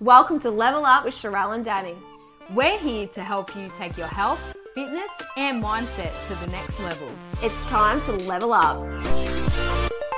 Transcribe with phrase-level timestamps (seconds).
[0.00, 1.96] Welcome to Level Up with Sharelle and Dani.
[2.54, 4.38] We're here to help you take your health,
[4.72, 7.10] fitness, and mindset to the next level.
[7.42, 8.78] It's time to level up.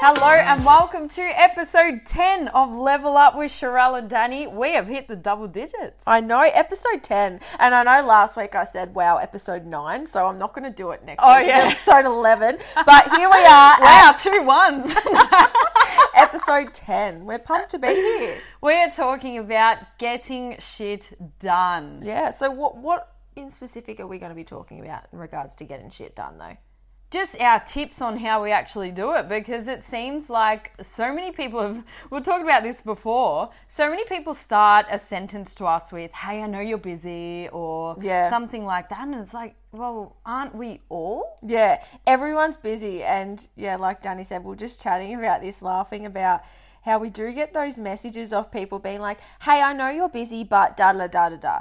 [0.02, 4.50] Hello and welcome to episode 10 of Level Up with Sharelle and Dani.
[4.50, 6.02] We have hit the double digits.
[6.06, 7.40] I know, episode 10.
[7.58, 10.70] And I know last week I said, wow, episode 9, so I'm not going to
[10.74, 11.48] do it next Oh, week.
[11.48, 11.68] yeah.
[11.70, 12.58] Episode 11.
[12.86, 14.90] But here we are Wow, two ones.
[14.96, 15.50] at
[16.14, 17.26] episode 10.
[17.26, 18.38] We're pumped to be here.
[18.62, 22.00] we are talking about getting shit done.
[22.02, 25.54] Yeah, so what, what in specific are we going to be talking about in regards
[25.56, 26.56] to getting shit done, though?
[27.10, 31.32] Just our tips on how we actually do it because it seems like so many
[31.32, 35.90] people have, we've talked about this before, so many people start a sentence to us
[35.90, 38.30] with, hey, I know you're busy or Yeah.
[38.30, 39.00] something like that.
[39.00, 41.36] And it's like, well, aren't we all?
[41.44, 43.02] Yeah, everyone's busy.
[43.02, 46.42] And yeah, like Dani said, we're just chatting about this, laughing about
[46.82, 50.44] how we do get those messages of people being like, hey, I know you're busy,
[50.44, 51.58] but da da da da da.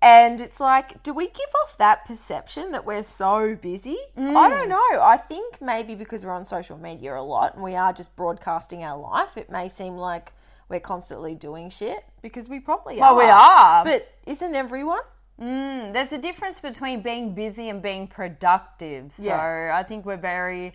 [0.00, 3.96] And it's like, do we give off that perception that we're so busy?
[4.16, 5.02] I don't know.
[5.02, 8.84] I think maybe because we're on social media a lot and we are just broadcasting
[8.84, 10.32] our life, it may seem like
[10.68, 13.16] we're constantly doing shit because we probably Well, are.
[13.16, 13.84] Well, we are.
[13.84, 15.00] But isn't everyone?
[15.40, 19.12] Mm, there's a difference between being busy and being productive.
[19.12, 19.72] So Yeah.
[19.74, 20.74] I think we're very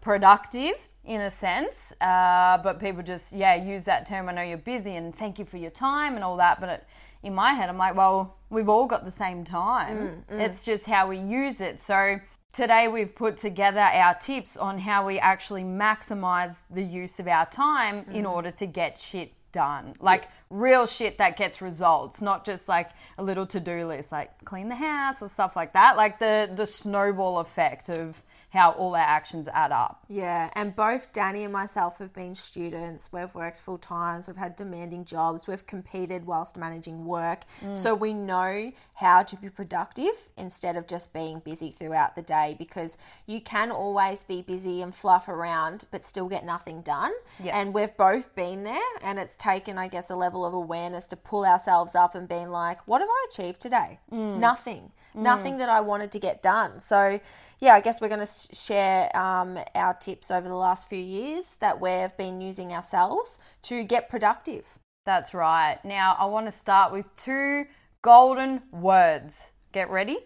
[0.00, 4.28] productive in a sense, uh, but people just yeah use that term.
[4.28, 6.60] I know you're busy and thank you for your time and all that.
[6.60, 6.84] But it,
[7.24, 10.24] in my head, I'm like, well, we've all got the same time.
[10.30, 10.40] Mm, mm.
[10.40, 11.80] It's just how we use it.
[11.80, 12.20] So.
[12.52, 17.46] Today, we've put together our tips on how we actually maximize the use of our
[17.46, 18.30] time in mm.
[18.30, 19.94] order to get shit done.
[19.98, 24.68] Like real shit that gets results, not just like a little to-do list like clean
[24.68, 25.96] the house or stuff like that.
[25.96, 28.22] Like the the snowball effect of
[28.54, 30.04] how all our actions add up.
[30.08, 33.10] Yeah, and both Dani and myself have been students.
[33.12, 37.42] We've worked full times, we've had demanding jobs, we've competed whilst managing work.
[37.60, 37.76] Mm.
[37.76, 42.54] So we know how to be productive instead of just being busy throughout the day
[42.56, 42.96] because
[43.26, 47.12] you can always be busy and fluff around but still get nothing done.
[47.42, 47.58] Yeah.
[47.58, 51.16] And we've both been there and it's taken, I guess, a level of awareness to
[51.16, 53.98] pull ourselves up and being like, what have I achieved today?
[54.12, 54.38] Mm.
[54.38, 54.92] Nothing.
[55.14, 56.80] Nothing that I wanted to get done.
[56.80, 57.20] So
[57.60, 61.56] yeah, I guess we're going to share um, our tips over the last few years
[61.60, 64.66] that we've been using ourselves to get productive.
[65.06, 65.78] That's right.
[65.84, 67.66] Now, I want to start with two
[68.02, 69.52] golden words.
[69.72, 70.18] Get ready?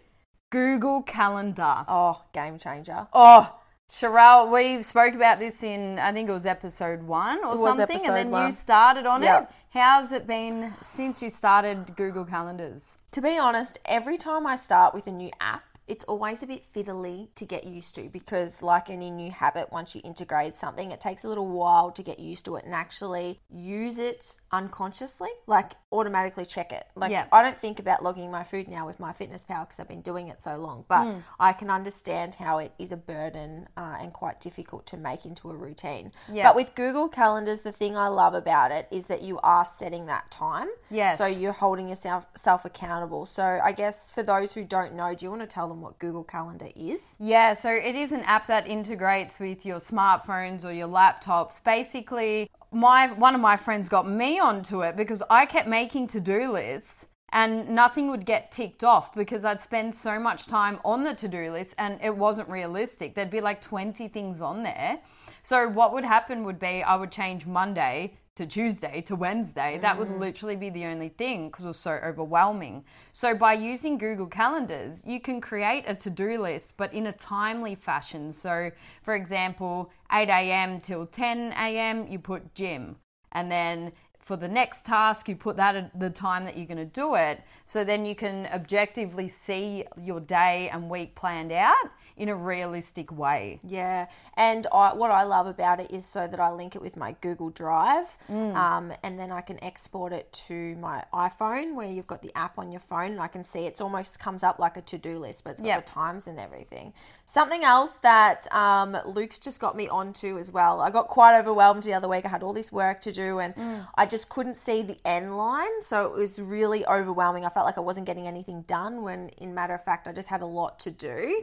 [0.50, 1.84] Google Calendar.
[1.86, 3.06] Oh, game changer.
[3.12, 3.57] Oh,
[3.90, 8.32] Sharelle, we spoke about this in I think it was episode one or something, and
[8.32, 9.42] then you started on Yep.
[9.42, 9.78] it.
[9.78, 12.98] How's it been since you started Google Calendars?
[13.12, 16.72] To be honest, every time I start with a new app, it's always a bit
[16.72, 21.00] fiddly to get used to because, like any new habit, once you integrate something, it
[21.00, 25.72] takes a little while to get used to it and actually use it unconsciously, like
[25.90, 26.86] automatically check it.
[26.94, 27.26] Like, Yeah.
[27.32, 30.42] I don't think about logging my food now with MyFitnessPal because I've been doing it
[30.42, 31.18] so long, but Hmm.
[31.40, 35.50] I can understand how it is a burden uh, and quite difficult to make into
[35.50, 36.12] a routine.
[36.30, 36.48] Yeah.
[36.48, 40.06] But with Google Calendars, the thing I love about it is that you are setting
[40.06, 40.68] that time.
[40.90, 41.18] Yes.
[41.18, 43.26] So you're holding yourself self accountable.
[43.26, 45.98] So I guess for those who don't know, do you want to tell them what
[45.98, 47.16] Google Calendar is?
[47.18, 51.62] Yeah, so it is an app that integrates with your smartphones or your laptops.
[51.62, 56.52] Basically, my one of my friends got me onto it because I kept making to-do
[56.52, 61.14] lists and nothing would get ticked off because I'd spend so much time on the
[61.14, 63.14] to-do list and it wasn't realistic.
[63.14, 65.00] There'd be like 20 things on there.
[65.42, 69.78] So what would happen would be I would change Monday to Tuesday to Wednesday.
[69.82, 70.20] That would mm.
[70.20, 72.84] literally be the only thing because it was so overwhelming.
[73.12, 77.74] So by using Google Calendars, you can create a to-do list, but in a timely
[77.74, 78.32] fashion.
[78.32, 78.70] So
[79.02, 80.80] for example, 8 a.m.
[80.80, 82.06] till 10 a.m.
[82.06, 82.96] you put gym,
[83.32, 86.76] and then for the next task, you put that at the time that you're going
[86.76, 87.42] to do it.
[87.66, 93.10] So then you can objectively see your day and week planned out in a realistic
[93.16, 93.60] way.
[93.62, 94.06] Yeah,
[94.36, 97.12] and I, what I love about it is so that I link it with my
[97.20, 102.22] Google Drive, um, and then I can export it to my iPhone, where you've got
[102.22, 104.82] the app on your phone, and I can see it's almost comes up like a
[104.82, 105.86] to do list, but it's got Yep.
[105.86, 106.92] the times and everything.
[107.30, 110.80] Something else that um, Luke's just got me onto as well.
[110.80, 112.24] I got quite overwhelmed the other week.
[112.24, 113.52] I had all this work to do, and
[113.96, 117.44] I just couldn't see the end line, so it was really overwhelming.
[117.44, 119.02] I felt like I wasn't getting anything done.
[119.02, 121.40] When, in matter of fact, I just had a lot to do.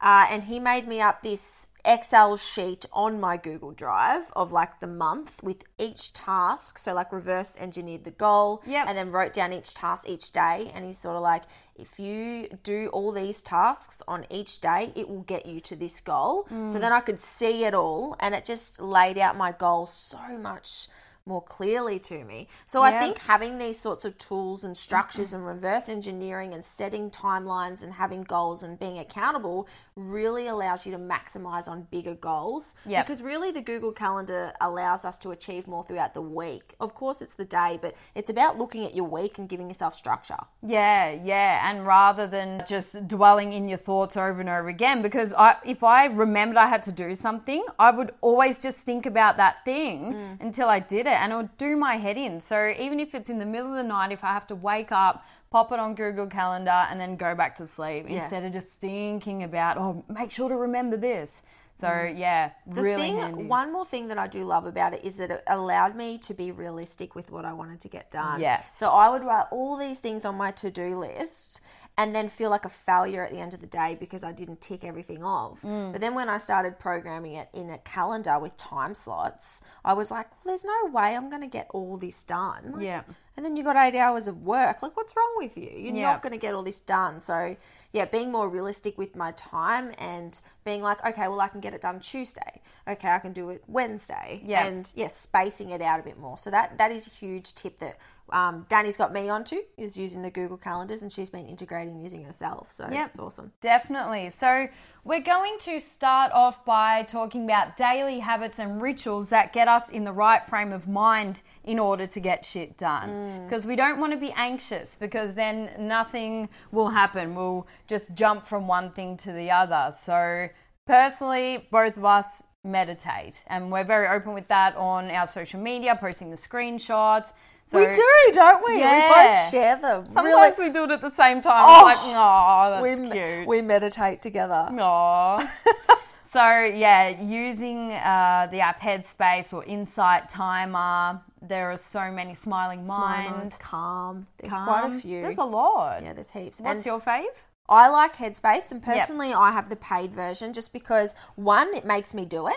[0.00, 4.80] Uh, and he made me up this Excel sheet on my Google Drive of like
[4.80, 6.78] the month with each task.
[6.78, 8.86] So like reverse engineered the goal Yep.
[8.88, 10.70] and then wrote down each task each day.
[10.74, 11.44] And he's sort of like,
[11.76, 16.00] if you do all these tasks on each day, it will get you to this
[16.00, 16.46] goal.
[16.48, 16.80] So mm.
[16.80, 20.88] then I could see it all and it just laid out my goal so much
[21.28, 22.48] more clearly to me.
[22.66, 27.10] So I think having these sorts of tools and structures and reverse engineering and setting
[27.10, 32.74] timelines and having goals and being accountable really allows you to maximize on bigger goals.
[32.86, 33.06] Yep.
[33.06, 36.74] Because really the Google Calendar allows us to achieve more throughout the week.
[36.80, 39.94] Of course it's the day, but it's about looking at your week and giving yourself
[39.94, 40.38] structure.
[40.62, 45.32] Yeah, yeah, and rather than just dwelling in your thoughts over and over again, because
[45.34, 49.36] I, if I remembered I had to do something, I would always just think about
[49.36, 50.40] that thing mm.
[50.40, 52.40] until I did it, and it'll do my head in.
[52.40, 54.92] So even if it's in the middle of the night, if I have to wake
[54.92, 58.22] up, pop it on Google Calendar, and then go back to sleep Yeah.
[58.22, 61.42] instead of just thinking about, oh, make sure to remember this.
[61.74, 62.18] So mm.
[62.18, 63.44] yeah, The really thing, handy.
[63.44, 66.34] one more thing that I do love about it is that it allowed me to
[66.34, 68.40] be realistic with what I wanted to get done.
[68.40, 68.76] Yes.
[68.76, 71.60] So I would write all these things on my to do list
[71.98, 74.60] and then feel like a failure at the end of the day because I didn't
[74.60, 75.62] tick everything off.
[75.62, 75.90] Mm.
[75.90, 80.08] But then when I started programming it in a calendar with time slots, I was
[80.08, 82.76] like, well, there's no way I'm going to get all this done.
[82.78, 83.02] Yeah.
[83.36, 84.80] And then you got eight hours of work.
[84.80, 85.70] Like, what's wrong with you?
[85.74, 86.12] You're Yeah.
[86.12, 87.20] not going to get all this done.
[87.20, 87.56] So,
[87.92, 91.74] yeah, being more realistic with my time and being like, okay, well, I can get
[91.74, 92.60] it done Tuesday.
[92.86, 94.40] Okay, I can do it Wednesday.
[94.44, 94.66] Yeah.
[94.66, 96.38] And yeah, spacing it out a bit more.
[96.38, 97.98] So that that is a huge tip that
[98.30, 102.24] um, Dani's got me onto is using the Google calendars, and she's been integrating using
[102.24, 102.72] herself.
[102.72, 103.10] So Yep.
[103.10, 103.52] it's awesome.
[103.60, 104.30] Definitely.
[104.30, 104.68] So,
[105.04, 109.88] we're going to start off by talking about daily habits and rituals that get us
[109.88, 113.44] in the right frame of mind in order to get shit done.
[113.44, 117.34] Because we don't want to be anxious, because then nothing will happen.
[117.34, 119.92] We'll just jump from one thing to the other.
[119.96, 120.48] So,
[120.86, 125.96] personally, both of us meditate, and we're very open with that on our social media,
[125.98, 127.32] posting the screenshots.
[127.68, 128.76] So, we do, don't we?
[128.76, 130.06] We both share them.
[130.06, 131.60] Sometimes really, we do it at the same time.
[131.60, 133.46] Oh, like, oh, that's we, cute.
[133.46, 134.70] we meditate together.
[134.72, 135.52] Aw.
[136.32, 142.86] so yeah, using uh, the app Headspace or Insight Timer, there are so many smiling
[142.86, 144.26] mind's calm.
[144.38, 145.20] There's quite a few.
[145.20, 146.02] There's a lot.
[146.02, 146.62] yeah, there's heaps.
[146.62, 147.26] What's And- your fave?
[147.68, 152.14] I like Headspace, and personally, I have the paid version just because one, it makes
[152.14, 152.56] me do it.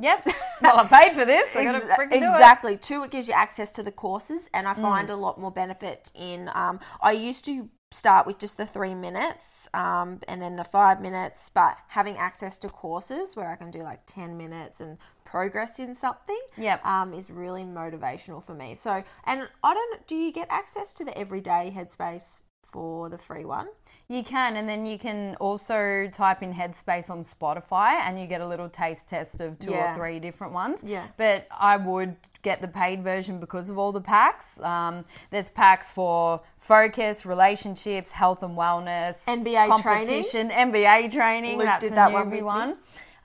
[0.00, 0.26] Yep.
[0.62, 1.54] well, I paid for this.
[1.56, 2.34] I gotta Exa- freaking do it.
[2.34, 2.76] exactly.
[2.76, 4.82] Two, it gives you access to the courses, and I Mm.
[4.82, 6.50] find a lot more benefit in.
[6.54, 11.00] Um, I used to start with just the three minutes, um, and then the five
[11.00, 15.78] minutes, but having access to courses where I can do like ten minutes and progress
[15.78, 16.84] in something, Yep.
[16.86, 18.74] um, is really motivational for me.
[18.74, 20.06] So, and I don't.
[20.06, 23.68] Do you get access to the everyday Headspace for the free one?
[24.10, 28.40] You can, and then you can also type in Headspace on Spotify, and you get
[28.40, 29.92] a little taste test of two Yeah.
[29.92, 30.80] or three different ones.
[30.82, 31.04] Yeah.
[31.18, 34.58] But I would get the paid version because of all the packs.
[34.60, 39.42] Um, there's packs for focus, relationships, health and wellness, NBA
[39.82, 39.82] training.
[39.82, 41.58] competition, NBA training.
[41.58, 42.42] Luke that's did a that one newbie with me.
[42.44, 42.76] one.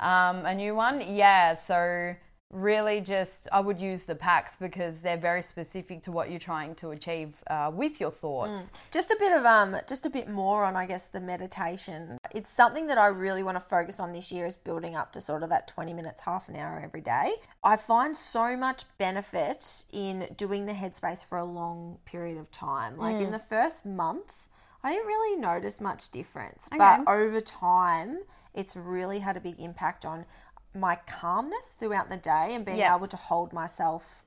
[0.02, 1.54] Um, a new one, yeah.
[1.54, 2.14] So
[2.54, 6.76] really, just I would use the packs because they're very specific to what you're trying
[6.76, 8.70] to achieve uh, with your thoughts.
[8.92, 12.18] Just a bit of um, just a bit more on, I guess, the meditation.
[12.32, 15.22] It's something that I really want to focus on this year is building up to
[15.22, 17.34] sort of that 20 minutes, half an hour every day.
[17.64, 22.98] I find so much benefit in doing the headspace for a long period of time.
[22.98, 24.36] Like in the first month,
[24.84, 28.20] I didn't really notice much difference, but over time,
[28.54, 30.26] it's really had a big impact on
[30.76, 32.96] my calmness throughout the day and being Yeah.
[32.96, 34.26] able to hold myself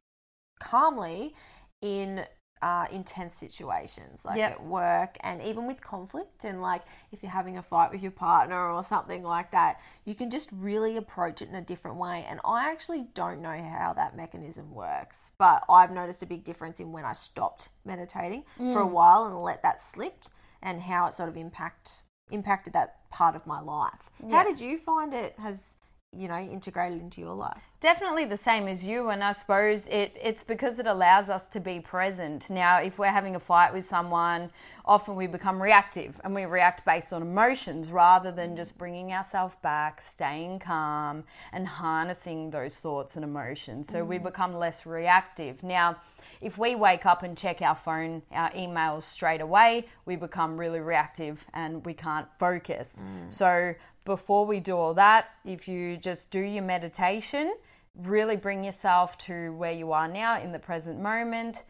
[0.61, 1.35] calmly
[1.83, 2.27] in
[2.63, 4.51] uh, intense situations like Yep.
[4.53, 8.11] at work and even with conflict and like if you're having a fight with your
[8.11, 12.25] partner or something like that you can just really approach it in a different way.
[12.27, 16.81] And i actually don't know how that mechanism works but i've noticed a big difference
[16.81, 20.25] in when i stopped meditating for a while and let that slip
[20.63, 24.11] and how it sort of impact impacted that part of my life.
[24.31, 25.35] How did you find it?
[25.39, 25.77] Has
[26.17, 30.17] you know integrated into your life Definitely the same as you, and I suppose it,
[30.21, 32.49] it's because it allows us to be present.
[32.49, 34.51] Now, if we're having a fight with someone,
[34.87, 39.57] often we become reactive and we react based on emotions rather than just bringing ourselves
[39.63, 43.89] back, staying calm, and harnessing those thoughts and emotions.
[43.89, 44.25] So we mm-hmm.
[44.25, 45.63] become less reactive.
[45.63, 45.97] Now,
[46.41, 50.81] if we wake up and check our phone, our emails straight away, we become really
[50.81, 52.97] reactive and we can't focus.
[53.01, 53.33] Mm.
[53.33, 53.75] So
[54.07, 57.55] before we do all that, if you just do your meditation,
[57.95, 61.65] really bring yourself to where you are now in the present moment,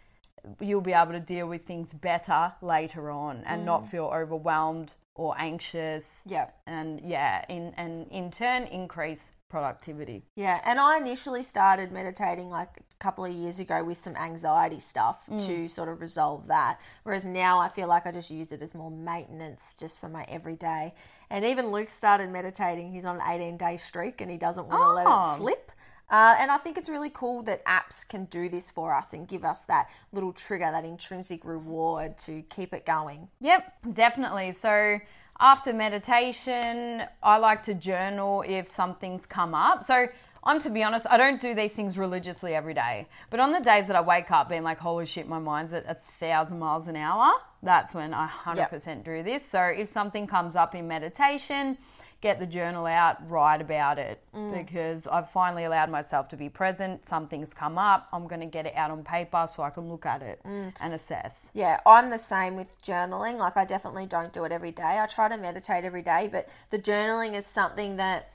[0.60, 3.88] you'll be able to deal with things better later on and not mm.
[3.88, 6.22] feel overwhelmed or anxious.
[6.26, 10.22] yeah And yeah, in and in turn increase productivity.
[10.36, 15.20] Yeah, and I initially started meditating like couple of years ago with some anxiety stuff
[15.38, 16.78] to sort of resolve that.
[17.02, 20.24] Whereas now I feel like I just use it as more maintenance just for my
[20.28, 20.94] everyday.
[21.30, 22.92] And even Luke started meditating.
[22.92, 25.32] He's on an 18 day streak and he doesn't want to let Oh.
[25.34, 25.72] it slip.
[26.08, 29.26] Uh, and I think it's really cool that apps can do this for us and
[29.26, 33.28] give us that little trigger, that intrinsic reward to keep it going.
[33.40, 34.52] Yep, definitely.
[34.52, 35.00] So
[35.40, 39.82] after meditation, I like to journal if something's come up.
[39.84, 40.06] So
[40.46, 43.08] I'm to be honest, I don't do these things religiously every day.
[43.30, 45.84] But on the days that I wake up being like, holy shit, my mind's at
[45.88, 47.32] a thousand miles an hour,
[47.64, 49.44] that's when I 100% do this.
[49.44, 51.76] So if something comes up in meditation,
[52.20, 54.52] get the journal out, write about it mm.
[54.56, 57.04] because I've finally allowed myself to be present.
[57.04, 60.06] Something's come up, I'm going to get it out on paper so I can look
[60.06, 60.72] at it mm.
[60.80, 61.50] and assess.
[61.54, 63.38] Yeah, I'm the same with journaling.
[63.38, 65.00] Like, I definitely don't do it every day.
[65.00, 68.30] I try to meditate every day, but the journaling is something that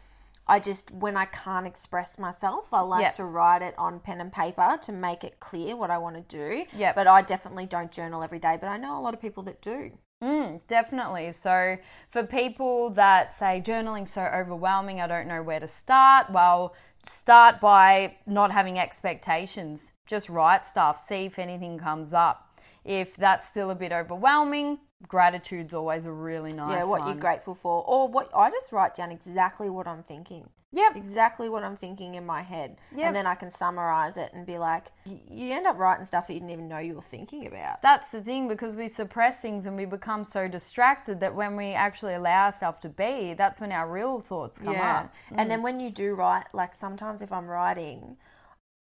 [0.47, 3.13] I just, when I can't express myself, I like Yep.
[3.13, 6.21] to write it on pen and paper to make it clear what I want to
[6.37, 6.65] do.
[6.73, 6.93] Yeah.
[6.93, 9.61] But I definitely don't journal every day, but I know a lot of people that
[9.61, 9.91] do.
[10.23, 11.31] Mm, definitely.
[11.31, 11.77] So,
[12.09, 17.59] for people that say journaling's so overwhelming, I don't know where to start, well, start
[17.59, 19.91] by not having expectations.
[20.05, 22.59] Just write stuff, see if anything comes up.
[22.83, 27.09] If that's still a bit overwhelming, gratitude's always a really nice yeah, what one.
[27.09, 27.83] you're grateful for.
[27.85, 30.49] Or what I just write down exactly what I'm thinking.
[30.73, 30.95] Yep.
[30.95, 32.77] Exactly what I'm thinking in my head.
[32.95, 33.07] Yep.
[33.07, 36.33] And then I can summarize it and be like, you end up writing stuff that
[36.33, 37.81] you didn't even know you were thinking about.
[37.81, 41.71] That's the thing because we suppress things and we become so distracted that when we
[41.73, 45.13] actually allow ourselves to be, that's when our real thoughts come up.
[45.31, 45.47] And mm.
[45.49, 48.15] then when you do write, like sometimes if I'm writing,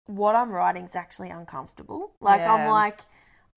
[0.06, 2.12] what I'm writing is actually uncomfortable.
[2.20, 3.00] Like I'm like,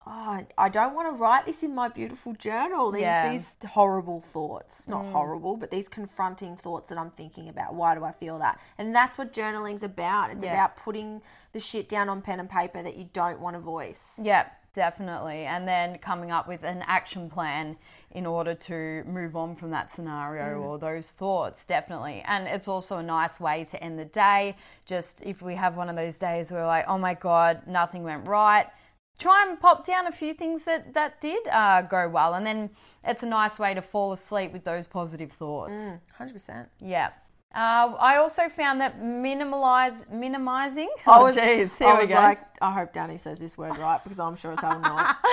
[0.05, 2.91] oh, I don't want to write this in my beautiful journal.
[2.91, 3.31] These Yeah.
[3.31, 5.11] these horrible thoughts, not mm.
[5.11, 7.73] horrible, but these confronting thoughts that I'm thinking about.
[7.73, 8.59] Why do I feel that?
[8.77, 10.31] And that's what journaling's about.
[10.31, 10.53] It's Yeah.
[10.53, 11.21] about putting
[11.53, 14.19] the shit down on pen and paper that you don't want to voice.
[14.21, 15.45] Yeah, definitely.
[15.45, 17.77] And then coming up with an action plan
[18.11, 20.63] in order to move on from that scenario mm.
[20.63, 22.23] or those thoughts, definitely.
[22.25, 24.55] And it's also a nice way to end the day.
[24.85, 28.03] Just if we have one of those days where we're like, oh my God, nothing
[28.03, 28.67] went right.
[29.19, 32.33] Try and pop down a few things that, that did uh, go well.
[32.33, 32.69] And then
[33.03, 35.81] it's a nice way to fall asleep with those positive thoughts.
[36.19, 36.67] 100%.
[36.79, 37.09] Yeah.
[37.55, 40.89] Uh, I also found that minimalize, minimizing.
[41.05, 42.15] I Oh, was, jeez, here I we was go.
[42.15, 45.17] like, I hope Dani says this word right because I'm sure as hell not.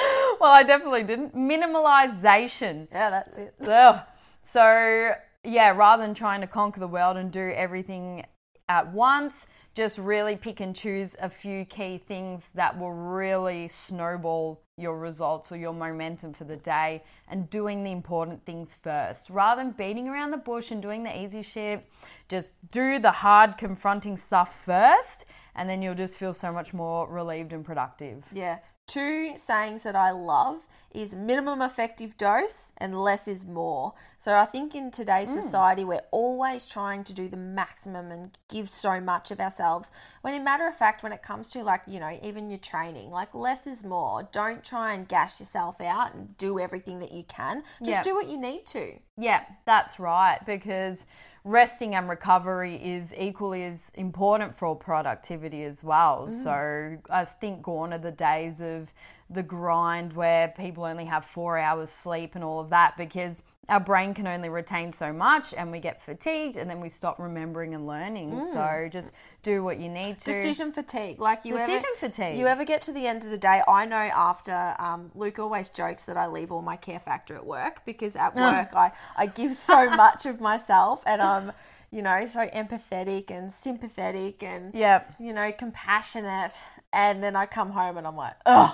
[0.41, 1.35] well, I definitely didn't.
[1.35, 2.89] Minimalization.
[2.93, 3.55] yeah, that's it.
[3.67, 4.01] Ugh.
[4.43, 5.13] So,
[5.45, 8.27] yeah, rather than trying to conquer the world and do everything
[8.69, 14.61] at once, just really pick and choose a few key things that will really snowball
[14.77, 19.31] your results or your momentum for the day and doing the important things first.
[19.31, 21.87] Rather than beating around the bush and doing the easy shit,
[22.29, 27.09] just do the hard, confronting stuff first, and then you'll just feel so much more
[27.09, 28.25] relieved and productive.
[28.33, 28.59] Yeah.
[28.87, 33.93] Two sayings that I love is minimum effective dose and less is more.
[34.19, 35.41] So I think in today's hmm.
[35.41, 39.91] society we're always trying to do the maximum and give so much of ourselves.
[40.23, 43.11] When in matter of fact when it comes to like, you know, even your training,
[43.11, 44.29] like less is more.
[44.33, 47.63] Don't try and gash yourself out and do everything that you can.
[47.79, 48.03] Just Yeah.
[48.03, 48.99] do what you need to.
[49.17, 50.41] Yeah, that's right.
[50.45, 51.05] Because
[51.45, 56.27] resting and recovery is equally as important for productivity as well.
[56.29, 56.33] Mm.
[56.33, 58.93] So I think gone are the days of
[59.33, 63.79] the grind where people only have four hours sleep and all of that because our
[63.79, 67.73] brain can only retain so much and we get fatigued and then we stop remembering
[67.73, 68.41] and learning.
[68.53, 70.25] So just do what you need to.
[70.27, 72.37] Decision fatigue, like you Decision ever, fatigue.
[72.39, 73.63] You ever get to the end of the day?
[73.69, 77.47] I know after um, Luke always jokes that I leave all my care factor at
[77.47, 81.53] work because at work I I give so much of myself and I'm
[81.93, 85.15] you know so empathetic and sympathetic and Yep.
[85.21, 86.55] you know compassionate
[86.93, 88.73] and then I come home and I'm like ugh.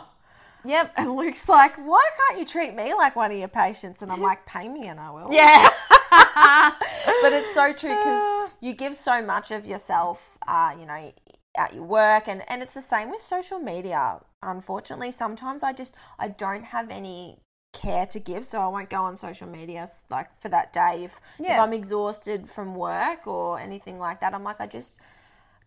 [0.67, 0.93] Yep.
[0.97, 4.03] And Luke's like, why can't you treat me like one of your patients?
[4.03, 5.33] And I'm like, pay me and I will.
[5.33, 5.71] Yeah.
[6.11, 11.13] but it's so true because you give so much of yourself, uh, you know,
[11.57, 14.21] at your work, and and it's the same with social media.
[14.43, 17.39] Unfortunately, sometimes I just I don't have any
[17.73, 21.05] care to give, so I won't go on social media like for that day.
[21.05, 24.99] If if I'm exhausted from work or anything like that, I'm like I just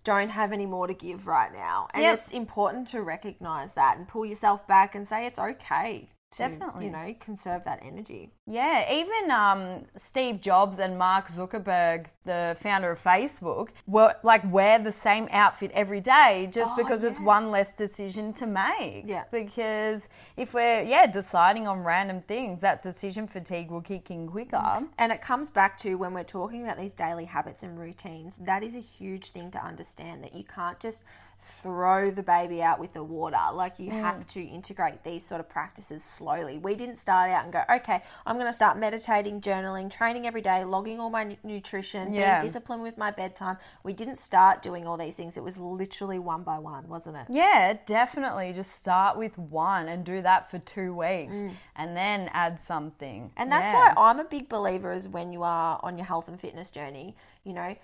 [0.03, 1.87] don't have any more to give right now.
[1.93, 2.13] And Yep.
[2.17, 6.09] it's important to recognize that and pull yourself back and say it's okay.
[6.33, 6.85] To, Definitely.
[6.85, 8.29] you know, conserve that energy.
[8.45, 14.77] Yeah, even um, Steve Jobs and Mark Zuckerberg, the founder of Facebook, were like wear
[14.77, 19.05] the same outfit every day just Oh, because it's one less decision to make.
[19.07, 19.23] Yeah.
[19.31, 20.07] Because
[20.37, 24.83] if we're yeah deciding on random things, that decision fatigue will kick in quicker.
[24.99, 28.61] And it comes back to when we're talking about these daily habits and routines, that
[28.63, 31.01] is a huge thing to understand that you can't just
[31.39, 33.37] throw the baby out with the water.
[33.53, 34.01] Like you mm.
[34.01, 36.57] have to integrate these sort of practices slowly.
[36.57, 40.41] We didn't start out and go, okay, I'm going to start meditating, journaling, training every
[40.41, 42.39] day, logging all my nutrition, Yeah.
[42.39, 43.57] being disciplined with my bedtime.
[43.83, 45.37] We didn't start doing all these things.
[45.37, 47.25] It was literally one by one, wasn't it?
[47.29, 48.53] Yeah, definitely.
[48.53, 51.53] Just start with one and do that for two weeks mm.
[51.75, 53.31] and then add something.
[53.37, 53.93] And that's Yeah.
[53.95, 57.15] why I'm a big believer is when you are on your health and fitness journey,
[57.43, 57.75] you know,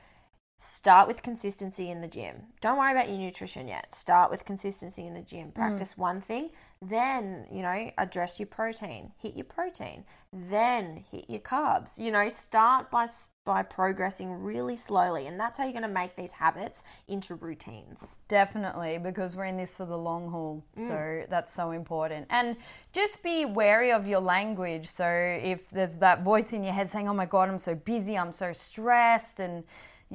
[0.58, 2.44] start with consistency in the gym.
[2.62, 3.94] Don't worry about your nutrition yet.
[3.94, 5.52] Start with consistency in the gym.
[5.52, 6.50] Practice one thing,
[6.82, 9.12] then, you know, address your protein.
[9.18, 10.06] Hit your protein.
[10.32, 11.98] Then hit your carbs.
[11.98, 13.08] You know, start by
[13.46, 18.18] by progressing really slowly, and that's how you're going to make these habits into routines.
[18.28, 20.66] Definitely, because we're in this for the long haul.
[20.76, 20.88] Mm.
[20.88, 22.26] So that's so important.
[22.32, 22.58] And
[22.92, 24.88] just be wary of your language.
[24.88, 28.18] So if there's that voice in your head saying, oh my God, I'm so busy,
[28.18, 29.64] I'm so stressed, and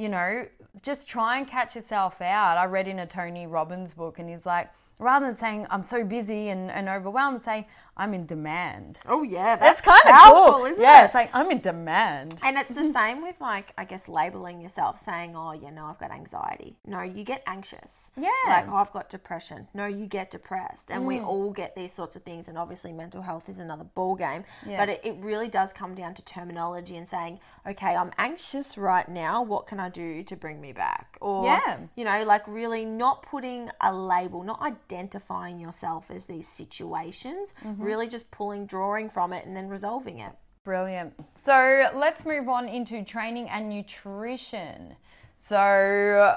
[0.00, 0.46] you know,
[0.82, 2.56] just try and catch yourself out.
[2.56, 6.04] I read in a Tony Robbins book, and he's like, rather than saying, I'm so
[6.04, 7.68] busy and, and overwhelmed, say,
[8.00, 8.98] I'm in demand.
[9.06, 10.64] Oh yeah, That's kind of cool.
[10.64, 11.04] isn't yeah, it?
[11.06, 12.36] it's like, I'm in demand.
[12.42, 15.98] And it's the same with like I guess labeling yourself, saying, "Oh, you know, I've
[15.98, 18.10] got anxiety." No, you get anxious.
[18.16, 18.30] Yeah.
[18.46, 21.26] Like, "Oh, I've got depression." No, you get depressed, and we mm.
[21.26, 22.48] all get these sorts of things.
[22.48, 24.44] And obviously, mental health is another ball game.
[24.66, 24.78] Yeah.
[24.78, 27.38] But it, it really does come down to terminology and saying,
[27.68, 29.42] "Okay, I'm anxious right now.
[29.42, 31.80] What can I do to bring me back?" Or Yeah.
[31.96, 37.52] you know, like really not putting a label, not identifying yourself as these situations.
[37.62, 37.89] Mm-hmm.
[37.90, 38.00] Mm-hmm.
[38.00, 40.32] Really just pulling, drawing from it, and then resolving it.
[40.64, 41.14] Brilliant.
[41.34, 44.96] So let's move on into training and nutrition.
[45.38, 46.36] So,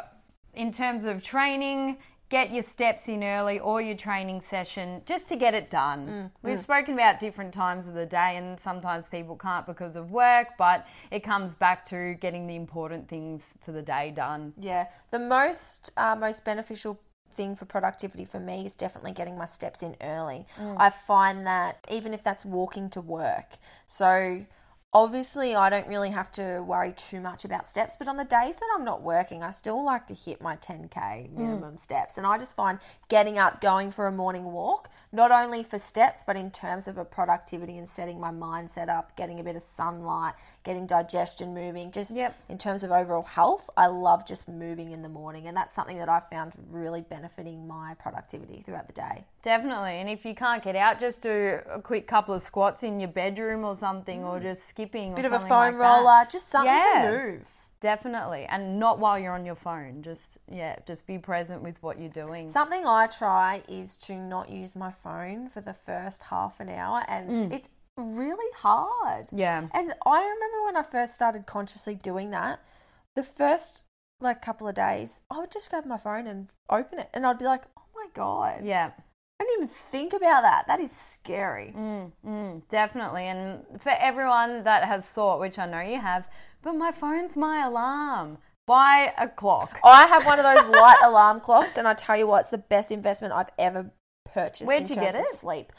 [0.54, 1.98] in terms of training,
[2.30, 6.08] get your steps in early or your training session just to get it done.
[6.08, 6.32] Mm, mm.
[6.42, 10.48] We've spoken about different times of the day, and sometimes people can't because of work,
[10.58, 14.54] but it comes back to getting the important things for the day done.
[14.58, 17.00] Yeah, the most uh, most beneficial
[17.34, 20.46] thing for productivity for me is definitely getting my steps in early.
[20.58, 20.76] Mm.
[20.80, 24.46] I find that even if that's walking to work, so
[24.94, 28.56] obviously I don't really have to worry too much about steps, but on the days
[28.56, 31.32] that I'm not working, I still like to hit my 10k mm.
[31.34, 35.64] minimum steps, and I just find getting up, going for a morning walk, not only
[35.64, 39.44] for steps, but in terms of a productivity and setting my mindset up, getting a
[39.44, 40.34] bit of sunlight,
[40.64, 42.36] getting digestion moving, just Yep.
[42.50, 45.98] in terms of overall health, I love just moving in the morning, and that's something
[45.98, 49.26] that I've found really benefiting my productivity throughout the day.
[49.44, 49.96] Definitely.
[50.00, 53.10] And if you can't get out, just do a quick couple of squats in your
[53.10, 54.44] bedroom or something, or mm.
[54.44, 55.12] just skipping.
[55.12, 57.12] or Bit of a foam like roller, just something Yeah.
[57.12, 57.48] to move.
[57.82, 58.46] Definitely.
[58.46, 60.02] And not while you're on your phone.
[60.02, 62.50] Just, yeah, just be present with what you're doing.
[62.50, 67.04] Something I try is to not use my phone for the first half an hour,
[67.10, 67.54] and mm.
[67.54, 69.28] it's really hard.
[69.34, 69.68] yeah.
[69.74, 72.62] And I remember when I first started consciously doing that,
[73.16, 73.84] the first
[74.22, 77.38] like couple of days, I would just grab my phone and open it, and I'd
[77.38, 78.92] be like, "Oh my god, Yeah.
[79.40, 80.66] I didn't even think about that.
[80.68, 83.24] That is scary." Mm, definitely.
[83.24, 86.28] And for everyone that has thought, which I know you have,
[86.62, 88.38] but my phone's my alarm.
[88.66, 89.80] Buy a clock.
[89.84, 92.58] I have one of those light alarm clocks, and I tell you what, it's the
[92.58, 93.92] best investment I've ever
[94.34, 94.68] purchased.
[94.68, 95.36] Where'd in you terms get of it?
[95.36, 95.74] Sleep.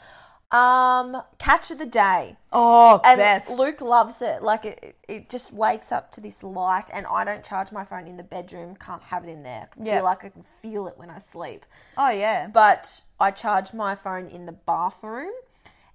[0.51, 2.37] Um, catch of the day.
[2.53, 3.49] Oh, And best.
[3.49, 4.41] Luke loves it.
[4.43, 8.07] Like it, it just wakes up to this light, and I don't charge my phone
[8.07, 8.75] in the bedroom.
[8.75, 9.67] Can't have it in there.
[9.79, 9.95] I Yeah.
[9.95, 11.65] feel like I can feel it when I sleep.
[11.97, 12.47] oh, yeah.
[12.47, 15.31] But I charge my phone in the bathroom,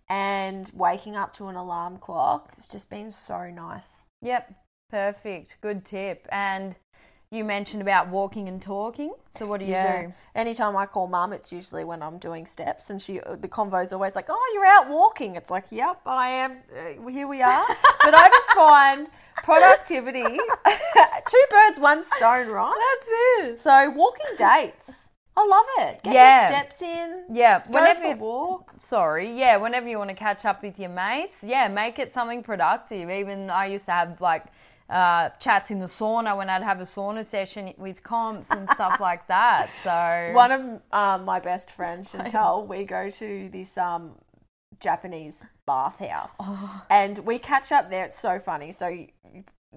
[0.09, 4.05] and waking up to an alarm clock has just been so nice.
[4.23, 4.53] Yep.
[4.91, 5.57] Perfect.
[5.61, 6.27] Good tip.
[6.33, 6.75] And
[7.31, 9.15] you mentioned about walking and talking.
[9.37, 10.13] So what do you do?
[10.35, 14.17] Anytime I call mum, it's usually when I'm doing steps, and she the convo's always
[14.17, 16.57] like, "Oh, you're out walking." It's like, "Yep, I am.
[16.77, 17.65] Uh, here we are."
[18.03, 19.09] but I just find
[19.45, 20.23] productivity,
[21.29, 22.97] two birds, one stone, right?
[22.99, 23.09] That's
[23.53, 23.61] it.
[23.61, 26.03] So walking dates, I love it.
[26.03, 26.41] Get Yeah.
[26.41, 27.25] your steps in.
[27.33, 27.63] Yeah.
[27.69, 28.73] Whenever for a you- walk.
[28.79, 32.43] sorry yeah whenever you want to catch up with your mates yeah make it something
[32.43, 34.45] productive even i used to have like
[34.91, 38.99] uh, chats in the sauna when i'd have a sauna session with comps and stuff
[39.09, 40.61] like that so One of
[40.93, 44.13] um, my best friends, Chantel, we go to this um,
[44.81, 46.83] Japanese bathhouse, Oh.
[46.91, 48.05] and we catch up there.
[48.07, 48.73] It's so funny.
[48.73, 49.09] So you,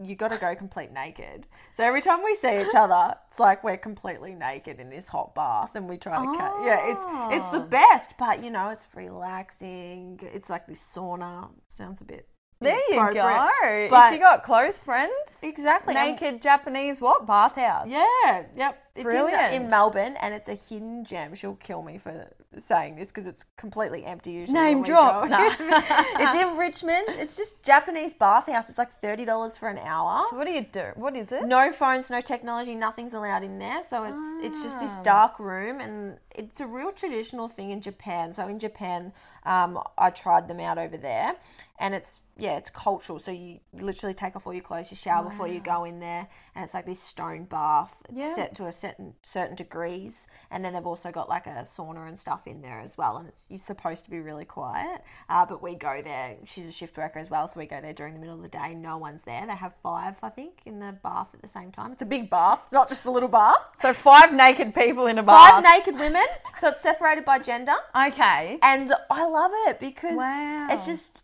[0.02, 1.46] you got to go complete naked.
[1.76, 5.36] So every time we see each other, it's like we're completely naked in this hot
[5.36, 6.54] bath, and we try to catch.
[6.64, 7.04] Yeah, it's
[7.36, 7.68] it's the Oh.
[7.68, 10.20] best, but you know, it's relaxing.
[10.22, 11.50] It's like this sauna.
[11.76, 12.28] Sounds a bit
[12.64, 13.28] There you go.
[13.28, 13.86] appropriate.
[13.86, 17.88] if But you got close friends, exactly, naked Japanese what bathhouse?
[17.88, 18.80] Yeah, yep.
[18.96, 19.54] It's Brilliant.
[19.54, 21.34] In, in Melbourne, and it's a hidden gem.
[21.34, 22.28] She'll kill me for
[22.60, 24.60] saying this because it's completely empty usually.
[24.60, 25.28] Name drop.
[25.28, 25.40] No.
[25.60, 27.06] it's in Richmond.
[27.10, 28.70] It's just Japanese bathhouse.
[28.70, 30.22] It's like thirty dollars for an hour.
[30.30, 30.92] So what do you do?
[30.96, 31.46] What is it?
[31.46, 33.82] No phones, no technology, nothing's allowed in there.
[33.84, 34.82] So it's it's just Ah.
[34.82, 38.32] this dark room, and it's a real traditional thing in Japan.
[38.32, 39.12] So in Japan,
[39.44, 41.36] um, I tried them out over there,
[41.80, 43.20] and it's yeah, it's cultural.
[43.20, 46.28] So you literally take off all your clothes, you shower before you go in there,
[46.56, 47.96] and it's like this stone bath.
[48.10, 48.34] It's Yeah.
[48.34, 52.18] set to a certain certain degrees, and then they've also got like a sauna and
[52.18, 53.18] stuff in there as well.
[53.18, 56.38] And it's, you're supposed to be really quiet, uh, but we go there.
[56.46, 58.48] She's a shift worker as well, so we go there during the middle of the
[58.50, 58.74] day.
[58.74, 59.46] No one's there.
[59.46, 61.92] They have five, I think, in the bath at the same time.
[61.92, 63.58] It's a big bath, not just a little bath.
[63.78, 65.52] So five naked people in a bath.
[65.52, 66.26] Five naked women,
[66.60, 68.58] so it's separated by gender, Okay.
[68.64, 70.68] and I love it because Wow.
[70.72, 71.23] it's just.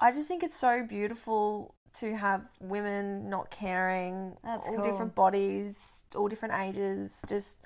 [0.00, 4.84] I just think it's so beautiful to have women not caring, That's all cool.
[4.84, 5.78] different bodies,
[6.14, 7.58] all different ages, just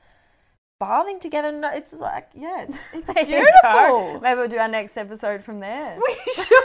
[0.80, 1.52] bathing together.
[1.52, 4.20] No, It's like, yeah, it's, There beautiful.
[4.20, 5.98] Maybe we'll do our next episode from there.
[6.08, 6.58] We should.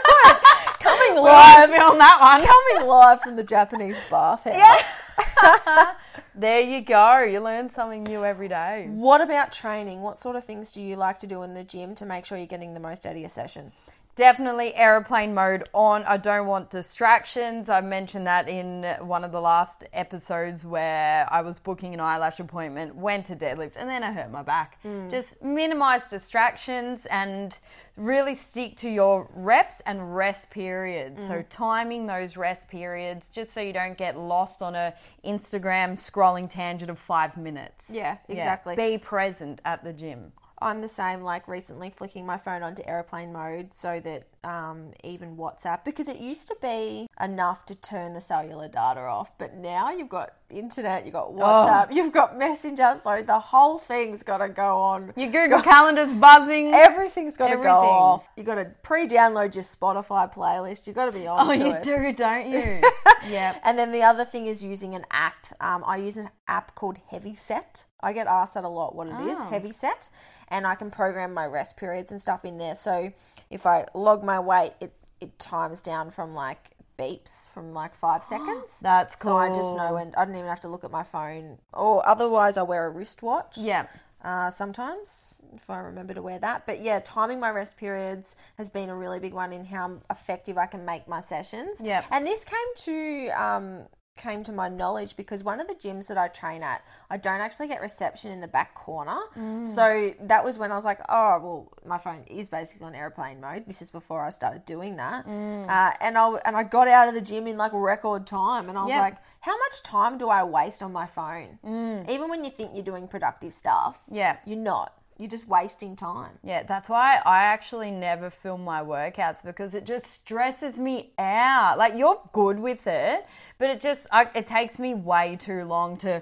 [0.80, 2.48] Coming live, film that one.
[2.48, 4.56] coming live from the Japanese bathhouse.
[4.56, 5.96] Yes.
[6.36, 7.20] There you go.
[7.24, 8.88] You learn something new every day.
[8.90, 10.02] What about training?
[10.02, 12.38] What sort of things do you like to do in the gym to make sure
[12.38, 13.74] you're getting the most out of your session?
[14.20, 16.04] Definitely aeroplane mode on.
[16.04, 17.70] I don't want distractions.
[17.70, 22.42] I mentioned that in one of the last episodes where I was booking an eyelash
[22.42, 24.84] appointment, went to deadlift, and then I hurt my back.
[24.84, 25.10] Mm.
[25.10, 27.58] Just minimize distractions and
[27.96, 31.26] really stick to your reps and rest periods.
[31.26, 31.48] So mm-hmm.
[31.48, 36.92] timing those rest periods just so you don't get lost on a Instagram scrolling tangent
[36.92, 37.90] of 5 minutes.
[37.90, 38.76] Yeah, exactly.
[38.76, 40.34] Be present at the gym.
[40.62, 45.36] I'm the same, like recently flicking my phone onto airplane mode so that um, even
[45.38, 49.92] WhatsApp, because it used to be enough to turn the cellular data off, but now
[49.92, 54.50] you've got internet, you've got WhatsApp, you've got Messenger, so the whole thing's got to
[54.50, 55.14] go on.
[55.16, 56.74] Your Google Calendar's buzzing.
[56.74, 58.28] Everything's got to go off.
[58.36, 60.88] You've got to pre-download your Spotify playlist.
[60.88, 61.48] You've got to be on.
[61.48, 61.84] Oh, you it.
[61.84, 62.82] do, don't you?
[63.30, 63.62] yep.
[63.64, 65.46] And then the other thing is using an app.
[65.60, 67.84] Um, I use an app called Heavy Set.
[68.02, 69.44] I get asked that a lot what it is, Oh.
[69.50, 70.10] Heavy Set.
[70.48, 72.74] And I can program my rest periods and stuff in there.
[72.76, 73.12] So
[73.52, 78.24] if I log my weight, it, it times down from like beeps from like five
[78.34, 78.78] seconds.
[78.82, 79.32] That's cool.
[79.32, 81.58] So I just know when I don't even have to look at my phone.
[81.74, 83.58] Or otherwise, I wear a wristwatch.
[83.58, 83.88] Yeah.
[84.22, 86.66] Uh, sometimes, if I remember to wear that.
[86.66, 90.58] But yeah, timing my rest periods has been a really big one in how effective
[90.58, 91.80] I can make my sessions.
[91.82, 92.06] Yep.
[92.12, 93.88] And this came to um,
[94.20, 97.40] came to my knowledge because one of the gyms that I train at, I don't
[97.40, 99.18] actually get reception in the back corner.
[99.36, 99.66] Mm.
[99.66, 103.42] So that was when I was like, oh well, my phone is basically on airplane
[103.42, 103.64] mode.
[103.66, 105.68] This is before I started doing that, mm.
[105.68, 108.78] uh, and I and I got out of the gym in like record time, and
[108.78, 109.02] I was Yeah.
[109.02, 111.58] like, how much time do I waste on my phone?
[111.66, 112.10] Mm.
[112.10, 114.38] Even when you think you're doing productive stuff, Yeah.
[114.46, 114.94] you're not.
[115.20, 116.40] You're just wasting time.
[116.46, 121.78] Yeah, that's why I actually never film my workouts because it just stresses me out.
[121.78, 123.28] Like you're good with it,
[123.58, 126.22] but it just I, it takes me way too long to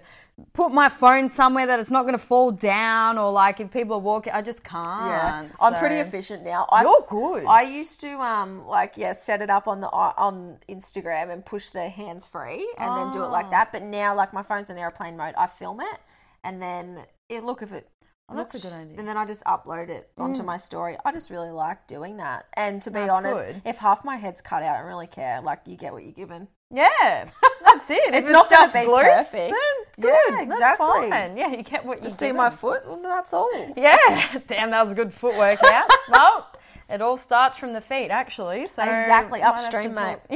[0.54, 3.98] put my phone somewhere that it's not going to fall down or like if people
[3.98, 4.86] are walking, I just can't.
[4.88, 5.48] yeah.
[5.62, 6.68] I'm pretty efficient now.
[6.72, 7.46] I, You're good.
[7.46, 11.70] I used to um like yeah set it up on the on Instagram and push
[11.70, 13.32] the hands free and then do it Oh.
[13.32, 13.72] like that.
[13.72, 15.36] But now like my phone's in airplane mode.
[15.38, 16.00] I film it
[16.44, 17.88] and then it look if it.
[18.30, 18.96] Oh, that's a good idea.
[19.00, 20.98] And then I just upload it onto my story.
[21.06, 22.46] I just really like doing that.
[22.58, 23.62] And to be That's honest, good.
[23.64, 25.40] if half my head's cut out, I don't really care.
[25.42, 26.50] Like you get what you're given.
[26.70, 26.90] Yeah,
[27.66, 27.94] that's it.
[28.10, 29.34] if It's it's not gonna just be glutes, perfect.
[29.34, 29.54] then
[29.98, 30.40] Yeah, good.
[30.42, 30.58] exactly.
[30.60, 31.38] That's fine.
[31.38, 32.84] Yeah, you get what you Just see my foot.
[33.02, 33.74] That's all.
[33.78, 35.90] Yeah, damn, that was a good foot workout.
[36.10, 36.52] well,
[36.90, 38.66] it all starts from the feet, actually.
[38.66, 40.30] So Exactly, might have to upstream, talk-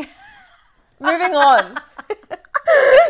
[1.01, 1.77] Moving on.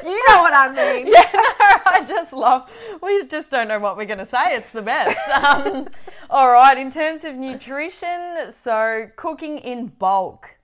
[0.03, 1.07] You know what I mean.
[1.11, 1.41] Yeah, no,
[1.85, 2.69] I just love.
[3.01, 4.55] We just don't know what we're going to say.
[4.55, 5.17] It's the best.
[5.31, 5.87] Um,
[6.29, 10.55] all right, in terms of nutrition, so cooking in bulk,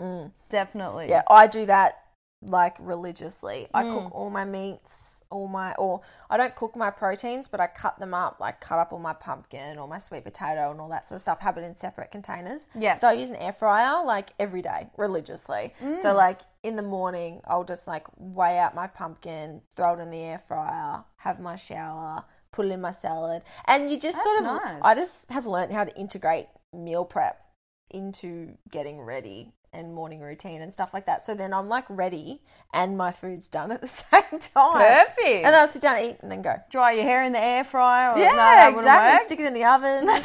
[0.49, 1.07] definitely.
[1.09, 2.03] Yeah, I do that
[2.41, 3.67] like religiously.
[3.73, 3.93] I Mm.
[3.93, 7.99] cook all my meats, all my or I don't cook my proteins, but I cut
[7.99, 11.07] them up, like cut up all my pumpkin or my sweet potato and all that
[11.07, 12.67] sort of stuff, have it in separate containers.
[12.75, 12.95] Yeah.
[12.95, 15.73] So I use an air fryer like every day, religiously.
[15.83, 16.01] Mm.
[16.01, 20.11] So like in the morning, I'll just like weigh out my pumpkin, throw it in
[20.11, 23.41] the air fryer, have my shower, put it in my salad.
[23.65, 24.81] And you just sort of, nice.
[24.83, 27.41] I just have learned how to integrate meal prep
[27.89, 31.23] into getting ready and morning routine and stuff like that.
[31.23, 32.41] So then I'm like ready
[32.73, 35.05] and my food's done at the same time.
[35.05, 35.19] Perfect.
[35.27, 36.55] And then I'll sit down, eat, and then go.
[36.69, 38.11] Dry your hair in the air fryer.
[38.11, 39.25] Or, Yeah, no, exactly.
[39.25, 40.07] Stick it in the oven.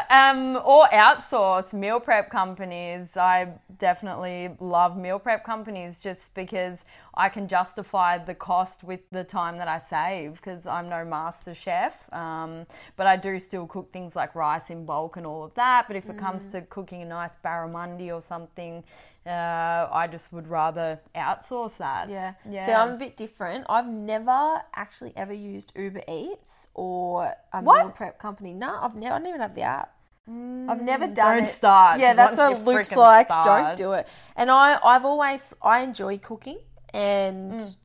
[0.10, 3.17] Um, or outsource meal prep companies.
[3.17, 9.23] I definitely love meal prep companies just because I can justify the cost with the
[9.23, 12.12] time that I save because I'm no master chef.
[12.13, 15.88] Um, but I do still cook things like rice in bulk and all of that.
[15.88, 18.84] But if it comes to cooking a nice barramundi or something,
[19.25, 22.09] uh, I just would rather outsource that.
[22.09, 22.33] Yeah.
[22.49, 22.65] Yeah.
[22.65, 23.65] So I'm a bit different.
[23.69, 27.79] I've never actually ever used Uber Eats or a What?
[27.86, 28.53] meal prep company.
[28.53, 29.15] No, I've never.
[29.15, 29.93] I don't even have the app.
[30.25, 31.47] I've never done don't it.
[31.47, 33.27] start, Yeah, 'cause that's what you Luke's frickin' like.
[33.27, 34.07] start- Don't do it.
[34.38, 36.59] And I, I've always, I enjoy cooking,
[36.93, 37.75] and Mm.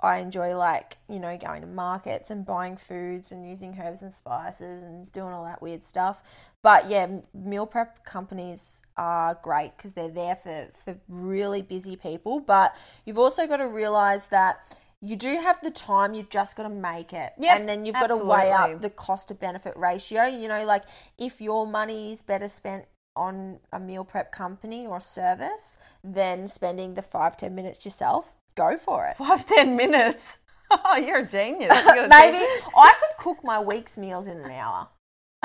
[0.00, 4.12] I enjoy like you know going to markets and buying foods and using herbs and
[4.12, 6.20] spices and doing all that weird stuff.
[6.64, 12.40] But yeah, meal prep companies are great because they're there for for really busy people.
[12.40, 12.74] But
[13.04, 14.58] you've also got to realize that.
[15.00, 17.34] You do have the time, you've just got to make it.
[17.38, 20.22] Yep, and then you've got to weigh up the cost to benefit ratio.
[20.24, 20.84] You know, like
[21.18, 26.94] if your money is better spent on a meal prep company or service than spending
[26.94, 29.16] the five, ten minutes yourself, go for it.
[29.16, 30.38] Five, ten minutes.
[30.70, 31.76] Oh, you're a genius.
[31.84, 34.88] You Maybe think- I could cook my week's meals in an hour.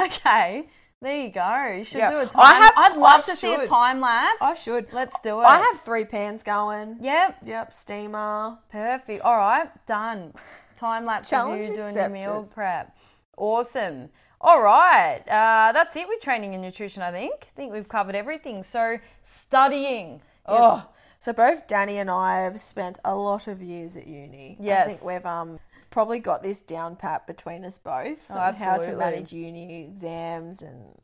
[0.01, 0.69] Okay.
[1.01, 1.73] There you go.
[1.77, 2.09] You should Yeah.
[2.09, 2.61] do a I time.
[2.61, 3.69] have- I'd love I to see a should.
[3.69, 4.41] time lapse.
[4.41, 4.91] I should.
[4.91, 5.45] Let's do it.
[5.45, 6.97] I have three pans going.
[6.99, 7.37] Yep.
[7.45, 8.57] Yep, steamer.
[8.69, 9.23] Perfect.
[9.23, 9.69] All right.
[9.85, 10.33] Done.
[10.75, 12.11] Time lapse of Challenge you doing your accepted.
[12.11, 12.95] meal prep.
[13.37, 14.09] Awesome.
[14.41, 15.21] All right.
[15.27, 17.33] Uh, that's it with training and nutrition, I think.
[17.43, 18.63] I think we've covered everything.
[18.63, 20.21] So, studying.
[20.45, 20.85] Oh,
[21.21, 24.55] So both Dani and I have spent a lot of years at uni.
[24.59, 24.87] I Yes.
[24.87, 25.59] think we've um
[25.89, 28.19] probably got this down pat between us both.
[28.29, 30.95] Oh, on How to manage uni exams and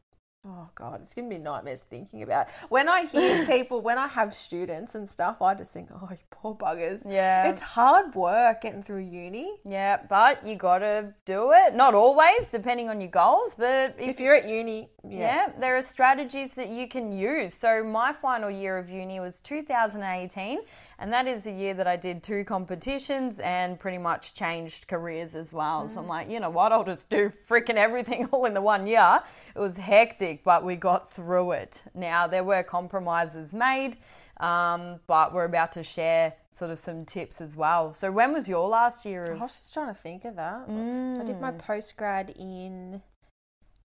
[0.48, 2.48] oh god, it's gonna be nightmares thinking about.
[2.70, 6.18] When I hear people, when I have students and stuff, I just think, oh, you
[6.30, 7.02] poor buggers.
[7.04, 7.50] Yeah.
[7.50, 9.56] it's hard work getting through uni.
[9.66, 10.02] yeah.
[10.08, 11.74] But you got to do it.
[11.74, 13.56] Not always, depending on your goals.
[13.56, 17.56] But if If you're at uni, yeah, Yeah, there are strategies that you can use.
[17.56, 20.60] So my final year of uni was 2018,
[21.00, 25.36] and that is the year that I did two competitions and pretty much changed careers
[25.36, 25.88] as well.
[25.88, 28.88] So I'm like, you know what, I'll just do freaking everything all in the one
[28.88, 29.22] year.
[29.56, 31.84] It was hectic, but we got through it.
[31.94, 33.98] Now there were compromises made.
[34.38, 37.94] Um, but we're about to share sort of some tips as well.
[37.94, 40.66] So, when was your last year I was just trying to think of that.
[40.68, 41.58] I did my Mm.
[41.58, 43.02] post grad in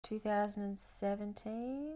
[0.03, 1.87] 2017.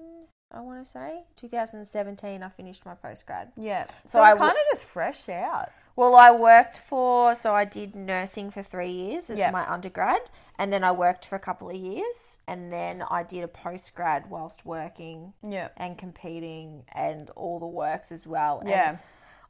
[0.54, 2.42] I want to say 2017.
[2.42, 3.48] I finished my postgrad.
[3.56, 5.70] Yeah, So so, I kind of just fresh out.
[5.96, 9.52] Well, I worked for so I did nursing for three years at Yep.
[9.52, 10.20] my undergrad,
[10.58, 14.28] and then I worked for a couple of years, and then I did a postgrad
[14.28, 18.60] whilst working Yeah, and competing and all the works as well.
[18.60, 18.96] And yeah.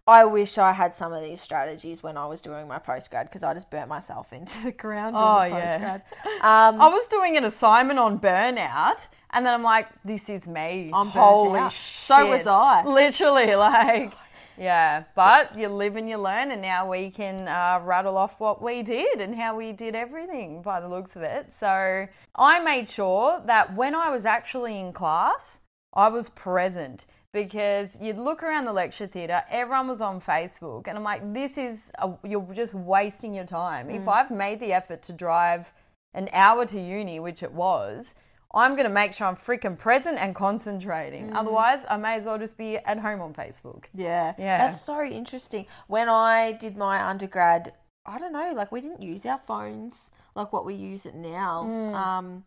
[0.07, 3.43] I wish I had some of these strategies when I was doing my postgrad because
[3.43, 5.17] I just burnt myself into the ground.
[5.19, 5.99] Oh, the yeah.
[6.43, 10.91] Um, I was doing an assignment on burnout, and then I'm like, "This is me."
[10.95, 11.61] I'm Holy!
[11.71, 12.85] So was I.
[12.85, 14.13] Literally, like,
[14.57, 15.05] yeah.
[15.15, 18.83] But you live and you learn, and now we can uh, rattle off what we
[18.83, 21.53] did and how we did everything by the looks of it.
[21.53, 25.61] So I made sure that when I was actually in class,
[25.93, 27.07] I was present.
[27.33, 31.59] Because you'd look around the lecture theatre, everyone was on Facebook, and I'm like, this
[31.59, 33.89] is, a, you're just wasting your time.
[33.89, 34.03] Mm.
[34.03, 35.73] If I've made the effort to drive
[36.15, 38.15] an hour to uni, which it was,
[38.55, 41.31] I'm going to make sure I'm freaking present and concentrating.
[41.31, 41.37] Mm.
[41.37, 43.85] Otherwise, I may as well just be at home on Facebook.
[43.95, 44.35] Yeah.
[44.39, 44.59] Yeah.
[44.59, 45.67] That's so interesting.
[45.89, 47.73] When I did my undergrad,
[48.07, 51.65] I don't know, like we didn't use our phones like what we use it now.
[51.67, 51.95] Mm.
[51.95, 52.45] Um,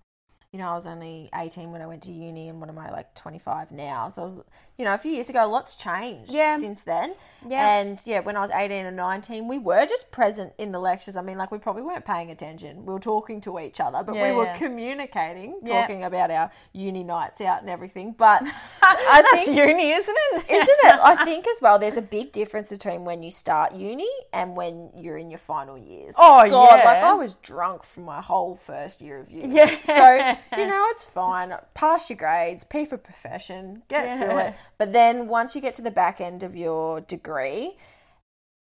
[0.57, 2.89] you know, I was only 18 when I went to uni and what am I,
[2.89, 4.09] like 25 now?
[4.09, 4.39] So I was,
[4.79, 6.57] you know, a few years ago, a lot's changed Yeah.
[6.57, 7.13] since then.
[7.47, 7.77] Yeah.
[7.77, 11.15] And yeah, when I was 18 and 19, we were just present in the lectures.
[11.15, 12.87] I mean, like we probably weren't paying attention.
[12.87, 14.57] We were talking to each other, but Yeah, we were yeah.
[14.57, 18.15] communicating, talking about our uni nights out and everything.
[18.17, 18.41] But
[18.81, 20.45] I That's think uni, isn't it?
[20.49, 20.99] isn't it?
[21.03, 21.77] I think as well.
[21.77, 25.77] There's a big difference between when you start uni and when you're in your final
[25.77, 26.15] years.
[26.17, 26.83] Oh, God, yeah.
[26.83, 29.53] Like I was drunk for my whole first year of uni.
[29.55, 29.75] Yeah.
[29.85, 31.53] So you know it's fine.
[31.73, 32.63] Pass your grades.
[32.63, 33.83] P for profession.
[33.87, 34.55] Get through it.
[34.77, 37.77] But then once you get to the back end of your degree.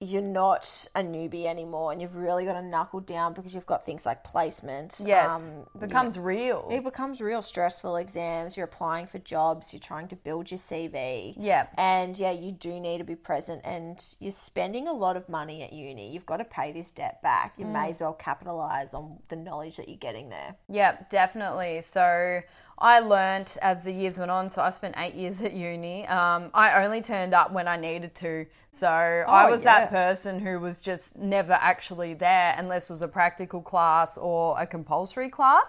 [0.01, 3.86] You're not a newbie anymore, and you've really got to knuckle down because you've got
[3.86, 4.97] things like placement.
[5.03, 5.31] Yes.
[5.31, 6.67] um, you know, becomes real.
[6.69, 8.58] it becomes real stressful exams.
[8.58, 9.71] You're applying for jobs.
[9.71, 11.34] You're trying to build your CV.
[11.38, 11.67] Yeah.
[11.77, 13.62] And yeah, you do need to be present.
[13.63, 16.12] And you're spending a lot of money at uni.
[16.12, 17.53] You've got to pay this debt back.
[17.58, 17.71] You Mm.
[17.71, 20.58] may as well capitalize on the knowledge that you're getting there.
[20.67, 21.81] Yeah, definitely.
[21.81, 22.41] So
[22.78, 24.50] I learnt as the years went on.
[24.50, 26.06] So I spent eight years at uni.
[26.08, 28.46] Um, I only turned up when I needed to.
[28.72, 29.80] So I Oh, was yeah.
[29.80, 34.60] that person who was just never actually there unless it was a practical class or
[34.60, 35.68] a compulsory class.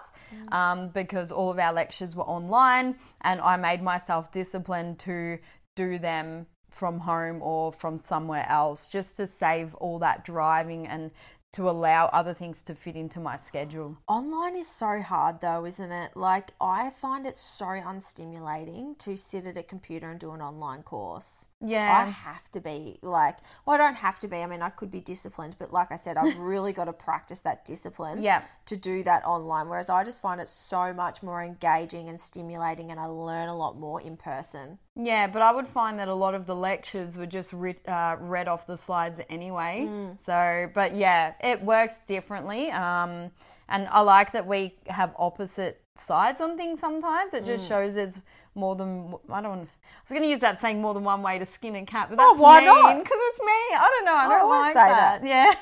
[0.51, 5.39] um, because all of our lectures were online and I made myself disciplined to
[5.75, 11.11] do them from home or from somewhere else just to save all that driving and
[11.57, 13.97] to allow other things to fit into my schedule.
[14.07, 16.15] Online is so hard though, isn't it?
[16.15, 20.83] Like I find it so unstimulating to sit at a computer and do an online
[20.83, 21.46] course.
[21.61, 24.37] I have to be like, well, I don't have to be.
[24.37, 27.39] I mean, I could be disciplined, but like I said, I've really got to practice
[27.41, 28.43] that discipline Yeah.
[28.67, 29.67] to do that online.
[29.67, 33.55] Whereas I just find it so much more engaging and stimulating, and I learn a
[33.57, 34.77] lot more in person.
[34.95, 38.17] Yeah, but I would find that a lot of the lectures were just writ, uh,
[38.19, 39.89] read off the slides anyway.
[40.19, 42.69] So, but yeah, it works differently.
[42.71, 43.31] Um,
[43.69, 47.33] and I like that we have opposite sides on things sometimes.
[47.33, 48.17] It just shows there's
[48.55, 49.67] more than, I don't,
[50.07, 52.17] was going to use that saying more than one way to skin a cat, but
[52.19, 53.75] Oh, that's why mean because it's me.
[53.75, 54.15] I don't know.
[54.15, 55.25] I I don't always like say that.
[55.25, 55.53] Yeah.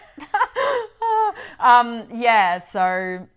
[1.59, 3.27] um, yeah, so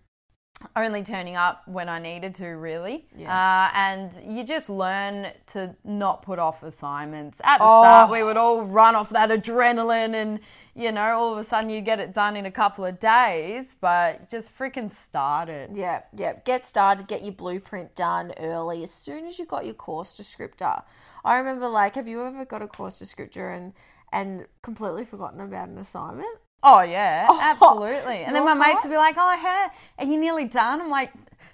[0.75, 3.07] only turning up when I needed to, really.
[3.17, 7.39] Uh, and you just learn to not put off assignments.
[7.43, 10.39] At the start, we would all run off that adrenaline, and
[10.75, 13.75] you know, all of a sudden you get it done in a couple of days,
[13.79, 15.71] but just freaking start it.
[15.73, 16.33] Yeah, yeah.
[16.45, 20.83] Get started, get your blueprint done early as soon as you got your course descriptor.
[21.25, 23.73] I remember, like, have you ever got a course descriptor and
[24.11, 26.39] and completely forgotten about an assignment?
[26.63, 28.17] Oh, yeah, oh, absolutely.
[28.23, 29.67] And then my mates would be like, oh, hey,
[30.03, 30.81] are you nearly done?
[30.81, 31.11] I'm like,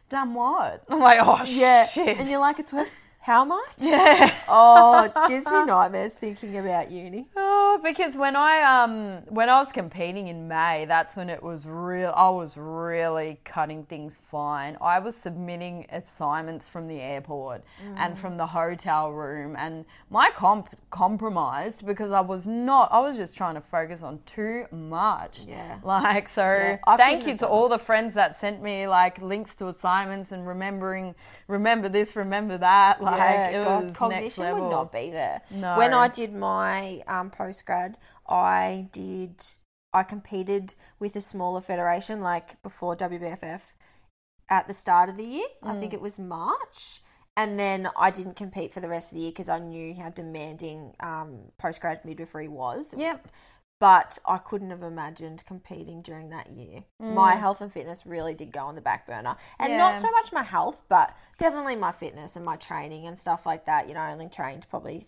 [0.09, 0.83] done what?
[0.89, 2.17] I'm like, oh, Yeah, shit.
[2.17, 2.91] and you're like, it's worth
[3.25, 3.73] how much?
[3.79, 4.33] Yeah.
[4.47, 7.27] Oh, it gives me nightmares thinking about uni.
[7.35, 11.65] Oh, because when I um when I was competing in May, that's when it was
[11.65, 12.13] real.
[12.15, 14.77] I was really cutting things fine.
[14.79, 17.63] I was submitting assignments from the airport
[17.97, 22.89] and from the hotel room, and my comp compromised because I was not.
[22.91, 25.41] I was just trying to focus on too much.
[25.47, 25.79] Yeah.
[25.83, 26.41] Like so.
[26.45, 30.47] Yeah, thank you to all the friends that sent me like links to assignments and
[30.47, 31.13] remembering.
[31.47, 32.15] Remember this.
[32.15, 33.01] Remember that.
[33.03, 34.61] Like yeah, it God, was next cognition level.
[34.63, 35.41] would not be there.
[35.51, 35.77] No.
[35.77, 39.43] When I did my um, post grad, I did.
[39.93, 43.61] I competed with a smaller federation, like before WBFF,
[44.49, 45.47] at the start of the year.
[45.63, 45.79] I Mm.
[45.79, 47.01] think it was March.
[47.37, 50.09] And then I didn't compete for the rest of the year because I knew how
[50.09, 52.93] demanding um, post grad midwifery was.
[52.97, 53.27] Yep.
[53.81, 56.85] But I couldn't have imagined competing during that year.
[56.97, 59.35] My health and fitness really did go on the back burner.
[59.59, 59.77] And Mm.
[59.77, 59.77] Yeah.
[59.77, 63.65] not so much my health, but definitely my fitness and my training and stuff like
[63.65, 63.89] that.
[63.89, 65.05] You know, I only trained probably,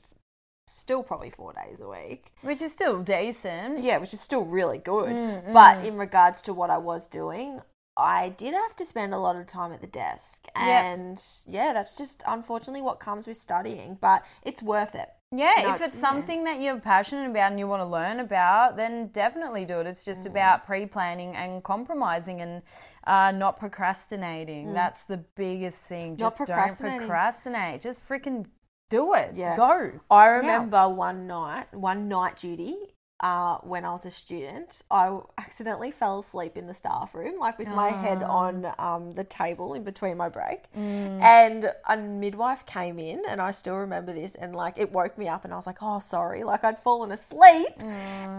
[0.67, 2.33] still probably four days a week.
[2.41, 3.79] Which is still decent.
[3.85, 5.11] Yeah, which is still really good.
[5.15, 7.61] Mm, But in regards to what I was doing,
[7.97, 10.47] I did have to spend a lot of time at the desk.
[10.55, 15.09] And yeah, that's just unfortunately what comes with studying, but it's worth it.
[15.31, 18.19] Yeah, No, if it's- it's something that you're passionate about and you want to learn
[18.21, 19.87] about, then definitely do it.
[19.87, 20.27] It's just Mm.
[20.27, 22.61] about pre planning and compromising and
[23.05, 24.73] uh, not procrastinating.
[24.73, 26.15] That's the biggest thing.
[26.15, 26.19] Mm.
[26.19, 27.81] Not Just don't procrastinate.
[27.81, 28.45] Just freaking
[28.89, 29.33] do it.
[29.35, 29.55] Yeah.
[29.55, 29.91] Go.
[30.11, 32.75] I remember one night, one night duty,
[33.19, 37.57] uh, when I was a student, I accidentally fell asleep in the staff room, like
[37.57, 40.65] with my head on um, the table in between my break.
[40.75, 45.27] And a midwife came in, and I still remember this, and like it woke me
[45.27, 47.73] up, and I was like, "Oh, sorry," like I'd fallen asleep.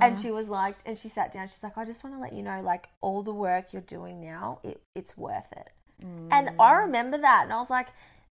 [0.01, 1.49] And she was like, and she sat down.
[1.49, 4.21] She's like, "I just want to let you know, like all the work you're doing
[4.21, 5.71] now, it, it's worth it."
[6.31, 7.89] And I remember that, and I was like.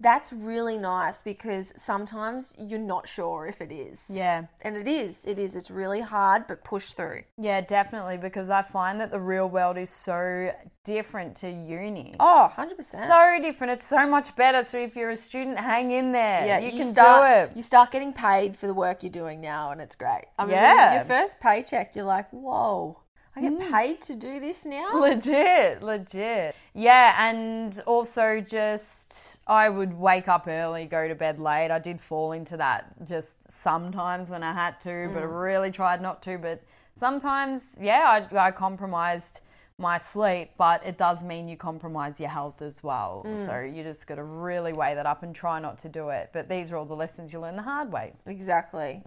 [0.03, 4.03] That's really nice because sometimes you're not sure if it is.
[4.09, 4.43] Yeah.
[4.61, 5.23] And it is.
[5.25, 5.55] It is.
[5.55, 7.21] It's really hard, but push through.
[7.37, 8.17] Yeah, definitely.
[8.17, 10.51] Because I find that the real world is so
[10.83, 12.15] different to uni.
[12.19, 12.83] Oh, 100%.
[12.83, 13.73] So different.
[13.73, 14.63] It's so much better.
[14.63, 16.45] So if you're a student, hang in there.
[16.45, 17.57] yeah, you, can start, do it.
[17.57, 20.25] You start getting paid for the work you're doing now, and it's great.
[20.37, 20.95] I mean, Yeah.
[20.95, 22.97] your first paycheck, you're like, whoa,
[23.35, 23.71] I get Mm.
[23.71, 24.91] paid to do this now?
[24.93, 26.55] Legit, legit.
[26.73, 31.71] Yeah, and also just I would wake up early, go to bed late.
[31.71, 36.01] I did fall into that just sometimes when I had to, but I really tried
[36.01, 36.37] not to.
[36.37, 36.61] But
[36.95, 39.41] sometimes, yeah, I, I compromised
[39.79, 43.25] my sleep, but it does mean you compromise your health as well.
[43.47, 46.29] So you just got to really weigh that up and try not to do it.
[46.31, 48.13] But these are all the lessons you learn the hard way.
[48.27, 49.01] Exactly.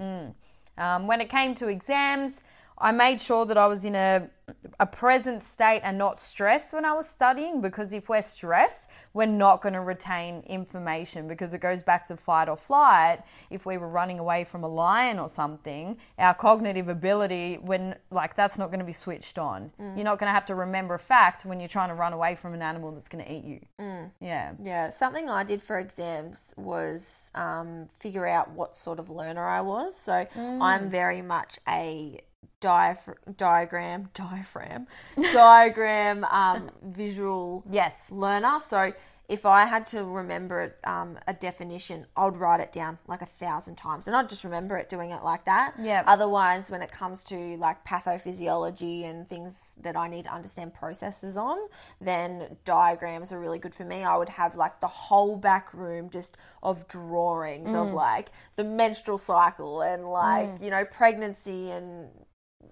[0.79, 2.43] Um, when it came to exams,
[2.79, 4.29] I made sure that I was in a,
[4.79, 9.27] a present state and not stressed when I was studying because if we're stressed, we're
[9.27, 13.21] not going to retain information because it goes back to fight or flight.
[13.51, 18.37] If we were running away from a lion or something, our cognitive ability, when like
[18.37, 19.71] that's not going to be switched on.
[19.79, 22.35] You're not going to have to remember a fact when you're trying to run away
[22.35, 23.61] from an animal that's going to eat you.
[24.21, 24.53] Yeah.
[24.63, 29.61] Yeah, something I did for exams was um, figure out what sort of learner I
[29.63, 29.97] was.
[29.97, 30.61] So Mm.
[30.61, 32.21] I'm very much a
[32.61, 34.87] diagram, diaphragm,
[35.33, 38.05] diagram, um, visual Yes.
[38.11, 38.59] learner.
[38.61, 38.93] So
[39.29, 43.27] if I had to remember it, um, a definition, I'd write it down like a
[43.27, 45.75] thousand times, and I'd just remember it doing it like that.
[45.81, 46.05] Yeah.
[46.07, 51.37] Otherwise, when it comes to like pathophysiology and things that I need to understand processes
[51.37, 51.59] on,
[52.01, 54.05] then diagrams are really good for me.
[54.05, 59.19] I would have like the whole back room just of drawings of like the menstrual
[59.19, 62.09] cycle and like you know pregnancy and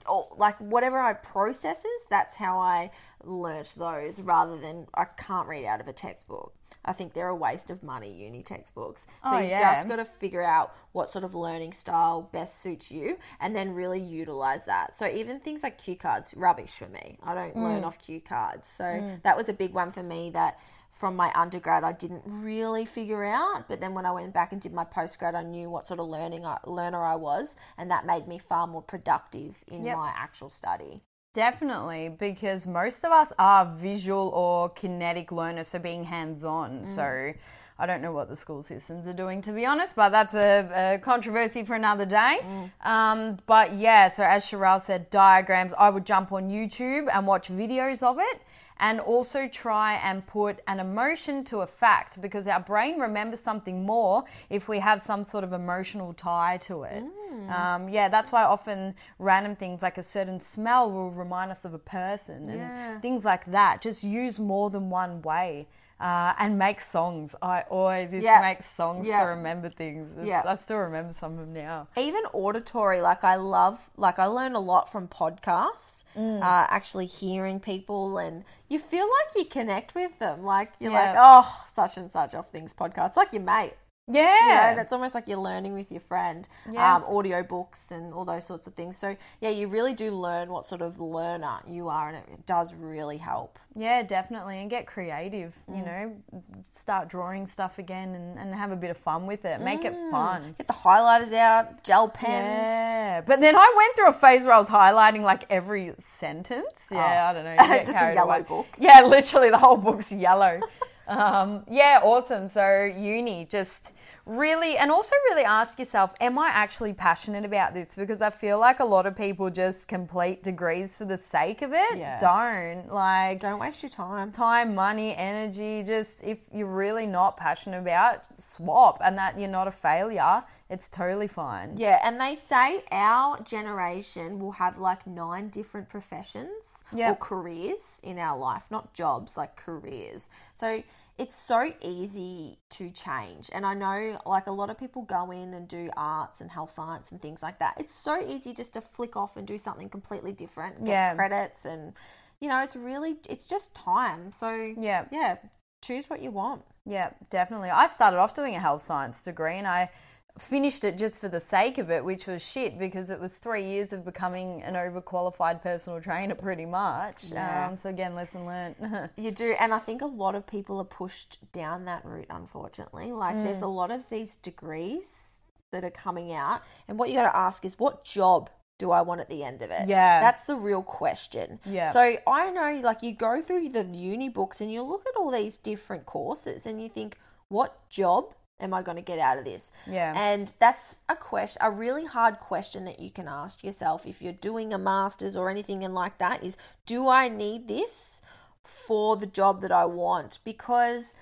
[0.08, 2.90] or like whatever I processes, that's how I
[3.22, 6.52] learnt those rather than I can't read out of a textbook.
[6.86, 9.06] I think they're a waste of money, uni textbooks.
[9.22, 9.74] So Oh, you yeah.
[9.74, 13.74] just got to figure out what sort of learning style best suits you and then
[13.74, 14.94] really utilize that.
[14.94, 17.18] So even things like cue cards, rubbish for me.
[17.22, 17.86] I don't learn Mm.
[17.86, 18.68] off cue cards.
[18.68, 20.58] So that was a big one for me that
[20.94, 24.60] from my undergrad I didn't really figure out, but then when I went back and
[24.60, 28.06] did my postgrad I knew what sort of learning I, learner I was and that
[28.06, 29.96] made me far more productive in Yep.
[29.96, 31.02] my actual study.
[31.34, 36.84] Definitely, because most of us are visual or kinetic learners, so being hands on.
[36.84, 36.94] Mm.
[36.94, 37.32] So
[37.76, 40.94] I don't know what the school systems are doing, to be honest, but that's a,
[40.94, 42.38] a controversy for another day.
[42.40, 42.86] Mm.
[42.86, 47.48] Um, but yeah, so as Sharelle said, diagrams, I would jump on YouTube and watch
[47.48, 48.42] videos of it.
[48.78, 53.86] And also try and put an emotion to a fact because our brain remembers something
[53.86, 57.04] more if we have some sort of emotional tie to it.
[57.48, 61.74] Um, yeah, that's why often random things like a certain smell will remind us of
[61.74, 63.00] a person and Yeah.
[63.00, 63.80] things like that.
[63.80, 65.66] Just use more than one way.
[66.04, 67.34] Uh, and make songs.
[67.40, 68.36] I always used Yeah.
[68.36, 69.20] to make songs Yeah.
[69.20, 70.12] to remember things.
[70.12, 70.42] It's- Yeah.
[70.46, 71.88] I still remember some of them now.
[71.96, 76.42] even auditory like i love like i learn a lot from podcasts Mm.
[76.42, 81.14] uh, actually hearing people and you feel like you connect with them like you're like
[81.16, 83.74] oh such and such off things podcasts like your mate
[84.06, 84.74] you know, Yeah.
[84.74, 86.96] that's almost like you're learning with your friend Yeah.
[86.96, 90.50] um, audio books and all those sorts of things so yeah you really do learn
[90.50, 94.60] what sort of learner you are and it does really help Yeah, definitely.
[94.60, 95.86] And get creative, you Mm.
[95.86, 96.16] know,
[96.62, 99.60] start drawing stuff again and, and have a bit of fun with it.
[99.60, 99.86] Make Mm.
[99.86, 100.54] it fun.
[100.56, 103.20] get the highlighters out gel pens Yeah.
[103.22, 106.88] But then I went through a phase where I was highlighting like every sentence.
[106.92, 107.30] Yeah, Oh.
[107.30, 107.78] I don't know.
[107.84, 108.42] Just a yellow away.
[108.42, 108.66] book.
[108.78, 110.60] Yeah, literally the whole book's yellow.
[111.08, 112.46] um, yeah, awesome.
[112.46, 113.92] So uni just
[114.26, 118.58] really and also really ask yourself am i actually passionate about this because i feel
[118.58, 122.18] like a lot of people just complete degrees for the sake of it Yeah.
[122.18, 127.78] don't like don't waste your time time, money, energy, just if you're really not passionate
[127.78, 131.76] about, swap and that you're not a failure, it's totally fine.
[131.76, 138.18] Yeah, and they say our generation will have like nine different professions or careers in
[138.18, 140.28] our life, not jobs, like careers.
[140.54, 140.82] So
[141.16, 143.48] it's so easy to change.
[143.52, 146.72] And I know like a lot of people go in and do arts and health
[146.72, 147.74] science and things like that.
[147.78, 151.14] It's so easy just to flick off and do something completely different, get Yeah.
[151.14, 151.92] credits and
[152.40, 154.32] you know, it's really it's just time.
[154.32, 155.06] So Yeah.
[155.10, 155.36] yeah,
[155.82, 156.62] choose what you want.
[156.84, 157.70] Yeah, definitely.
[157.70, 159.90] I started off doing a health science degree and I
[160.38, 163.64] finished it just for the sake of it, which was shit because it was three
[163.64, 167.24] years of becoming an overqualified personal trainer pretty much.
[167.30, 167.68] Yeah.
[167.68, 168.74] Um, so again, lesson learned.
[169.16, 173.12] You do, and I think a lot of people are pushed down that route, unfortunately.
[173.12, 173.62] Like, there's Mm.
[173.62, 175.36] a lot of these degrees
[175.70, 179.02] that are coming out, and what you got to ask is, what job do I
[179.02, 179.88] want at the end of it?
[179.88, 180.20] Yeah.
[180.20, 181.60] That's the real question.
[181.64, 181.92] Yeah.
[181.92, 185.30] So I know, like, you go through the uni books and you look at all
[185.30, 187.18] these different courses and you think,
[187.48, 189.70] what job am I going to get out of this?
[189.86, 190.12] Yeah.
[190.16, 194.32] And that's a question, a really hard question that you can ask yourself if you're
[194.32, 198.22] doing a master's or anything and like that is, do I need this
[198.62, 200.38] for the job that I want?
[200.44, 201.14] Because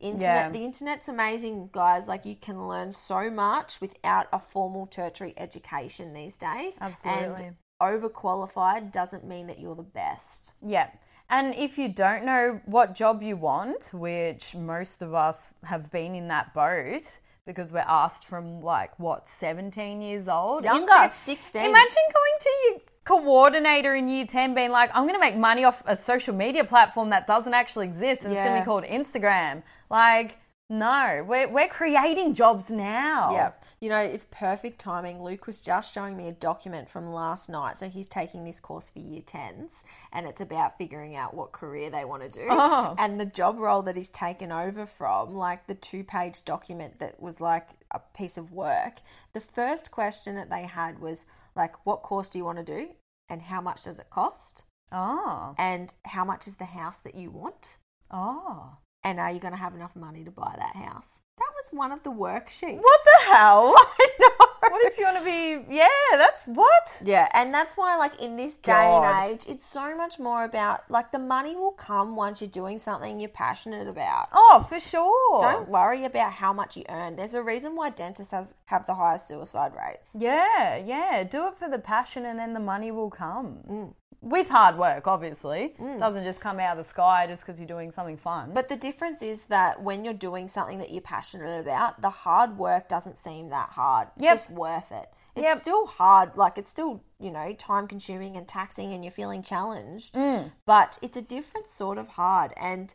[0.00, 0.50] internet, Yeah.
[0.50, 2.08] the internet's amazing, guys.
[2.08, 6.78] Like you can learn so much without a formal tertiary education these days.
[6.80, 7.46] Absolutely.
[7.46, 10.52] And overqualified doesn't mean that you're the best.
[10.62, 10.90] Yeah.
[11.30, 16.16] And if you don't know what job you want, which most of us have been
[16.16, 20.64] in that boat because we're asked from like what 17 years old?
[20.64, 21.62] Younger, Instagram- 16.
[21.62, 25.64] imagine going to your coordinator in year 10 being like i'm going to make money
[25.64, 28.84] off a social media platform that doesn't actually exist and it's going to be called
[28.84, 29.62] instagram.
[29.90, 30.36] Like
[30.70, 33.52] no we're, we're creating jobs now Yeah.
[33.80, 35.22] You know, it's perfect timing.
[35.22, 37.78] Luke was just showing me a document from last night.
[37.78, 41.88] So he's taking this course for year 10s and it's about figuring out what career
[41.88, 42.46] they want to do.
[42.50, 42.94] Oh.
[42.98, 47.22] And the job role that he's taken over from, like the two page document that
[47.22, 49.00] was like a piece of work,
[49.32, 51.24] the first question that they had was
[51.56, 52.90] like, what course do you want to do?
[53.30, 54.64] And how much does it cost?
[54.92, 57.78] oh And how much is the house that you want?
[58.10, 61.20] oh And are you going to have enough money to buy that house?
[61.38, 62.82] That was one of the worksheets.
[62.82, 63.74] What the hell?
[63.76, 64.46] I know.
[64.60, 65.74] What if you want to be?
[65.74, 67.00] Yeah, that's what.
[67.02, 69.04] Yeah, and that's why, like, in this day God.
[69.04, 72.78] and age, it's so much more about, like, the money will come once you're doing
[72.78, 74.28] something you're passionate about.
[74.32, 75.40] Oh, for sure.
[75.40, 77.16] Don't worry about how much you earn.
[77.16, 80.14] There's a reason why dentists has, have the highest suicide rates.
[80.18, 81.24] Yeah, yeah.
[81.24, 83.60] Do it for the passion, and then the money will come.
[83.68, 83.94] Mm.
[84.22, 85.74] With hard work, obviously.
[85.98, 88.50] Doesn't just come out of the sky just because you're doing something fun.
[88.52, 92.58] But the difference is that when you're doing something that you're passionate about, the hard
[92.58, 94.08] work doesn't seem that hard.
[94.16, 94.34] It's Yep.
[94.34, 95.10] just worth it.
[95.36, 95.58] It's Yep.
[95.58, 100.14] still hard, like it's still, you know, time consuming and taxing and you're feeling challenged.
[100.14, 100.52] Mm.
[100.66, 102.52] But it's a different sort of hard.
[102.56, 102.92] And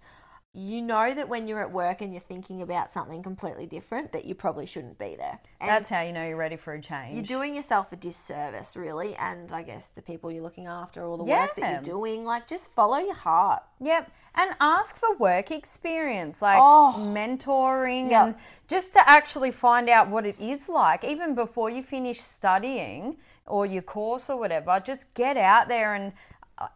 [0.55, 4.23] you know that when you're at work and you're thinking about something completely different, that
[4.25, 5.37] you probably shouldn't be there.
[5.59, 7.13] And that's how you know you're ready for a change.
[7.15, 9.15] you're doing yourself a disservice, really.
[9.17, 12.47] And I guess the people you're looking after, all the work that you're doing, like
[12.47, 13.63] just follow your heart.
[13.81, 14.09] Yep.
[14.35, 16.95] And ask for work experience, like Oh.
[16.97, 18.23] mentoring, Yep.
[18.25, 18.35] and
[18.67, 23.65] just to actually find out what it is like, even before you finish studying or
[23.65, 24.81] your course or whatever.
[24.83, 26.13] Just get out there and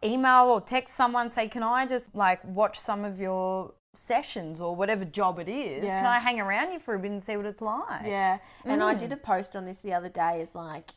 [0.04, 4.76] email or text someone, say, Can I just like watch some of your sessions or
[4.76, 5.84] whatever job it is?
[5.84, 5.96] Yeah.
[5.96, 8.06] Can I hang around you for a bit and see what it's like?
[8.06, 8.38] Yeah.
[8.64, 9.00] And I Mm.
[9.00, 10.90] did a post on this the other day is like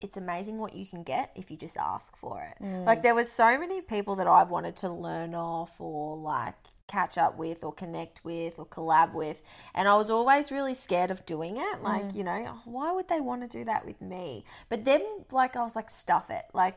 [0.00, 2.62] it's amazing what you can get if you just ask for it.
[2.62, 2.84] Mm.
[2.84, 6.56] Like there was so many people that I've wanted to learn off or like
[6.86, 9.40] catch up with or connect with or collab with
[9.74, 12.14] and I was always really scared of doing it like Mm.
[12.16, 15.56] you know "Oh, why would they want to do that with me but then like
[15.56, 16.76] I was like stuff it like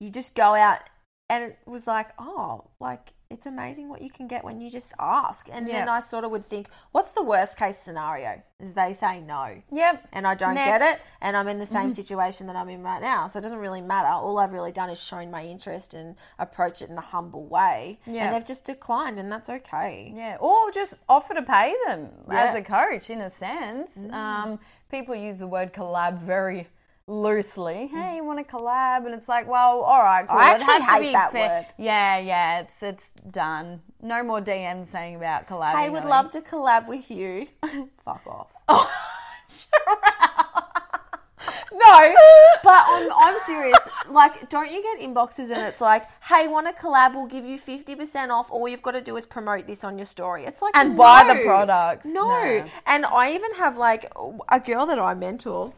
[0.00, 0.80] you just go out
[1.30, 4.94] and it was like oh like it's amazing what you can get when you just
[4.98, 5.48] ask.
[5.52, 8.42] And then i sort of would think what's the worst case scenario?
[8.58, 9.60] Is they say no.
[9.70, 10.08] Yep.
[10.14, 11.04] and i don't get it.
[11.20, 13.28] And i'm in the same situation that i'm in right now.
[13.28, 14.08] So it doesn't really matter.
[14.08, 18.00] All i've really done is shown my interest and approach it in a humble way.
[18.06, 18.24] Yeah.
[18.24, 20.12] and they've just declined and that's okay.
[20.16, 23.98] Yeah, or just offer to pay them as a coach, in a sense.
[24.10, 24.58] Um,
[24.90, 26.66] people use the word collab very
[27.08, 27.90] loosely.
[27.92, 28.02] Mm.
[28.02, 29.06] Hey, you want to collab?
[29.06, 30.38] And it's like, well, all right, cool.
[30.38, 31.66] I actually hate that fair- word.
[31.78, 33.80] Yeah, yeah, it's it's done.
[34.00, 35.74] No more DMs saying about collabing.
[35.74, 37.48] i would love to collab with you
[38.04, 38.88] fuck off oh,
[41.70, 42.14] No,
[42.62, 43.78] but I'm, I'm serious.
[44.08, 47.14] Like, don't you get inboxes and it's like, hey, want to collab?
[47.14, 48.50] We'll give you 50% off.
[48.50, 50.44] All you've got to do is promote this on your story.
[50.44, 52.06] It's like, And buy the products.
[52.06, 52.28] No.
[52.28, 52.64] No.
[52.86, 54.10] And I even have like
[54.48, 55.72] a girl that I mentor.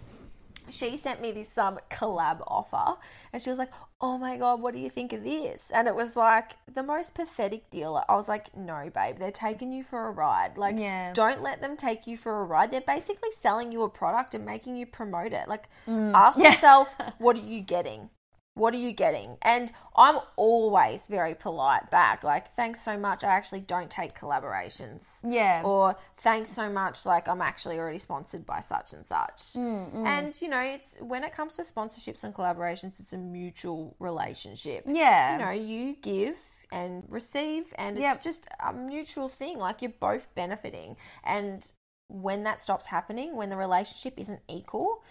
[0.71, 2.99] She sent me this um, collab offer
[3.33, 5.71] and she was like, Oh my God, what do you think of this?
[5.75, 8.03] And it was like the most pathetic deal.
[8.09, 10.57] I was like, No, babe, they're taking you for a ride.
[10.57, 11.13] Like, Yeah.
[11.13, 12.71] don't let them take you for a ride.
[12.71, 15.49] They're basically selling you a product and making you promote it.
[15.49, 16.15] Like, Mm.
[16.15, 18.11] ask yourself, What are you getting?
[18.55, 19.37] What are you getting?
[19.43, 22.25] And I'm always very polite back.
[22.25, 23.23] Like, thanks so much.
[23.23, 25.63] I actually don't take collaborations Yeah.
[25.65, 30.43] or thanks so much like i'm actually already sponsored by such and such Mm, and
[30.43, 35.33] you know it's when it comes to sponsorships and collaborations it's a mutual relationship Yeah.
[35.39, 36.37] you know you give
[36.73, 38.17] and receive and Yep.
[38.17, 41.73] it's just a mutual thing like you're both benefiting and
[42.09, 45.03] when that stops happening when the relationship isn't equal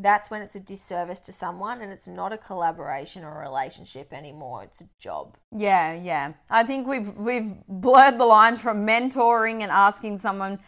[0.00, 4.12] that's when it's a disservice to someone and it's not a collaboration or a relationship
[4.12, 6.32] anymore it's a job Yeah, yeah.
[6.50, 10.58] I think we've we've blurred the lines from mentoring and asking someone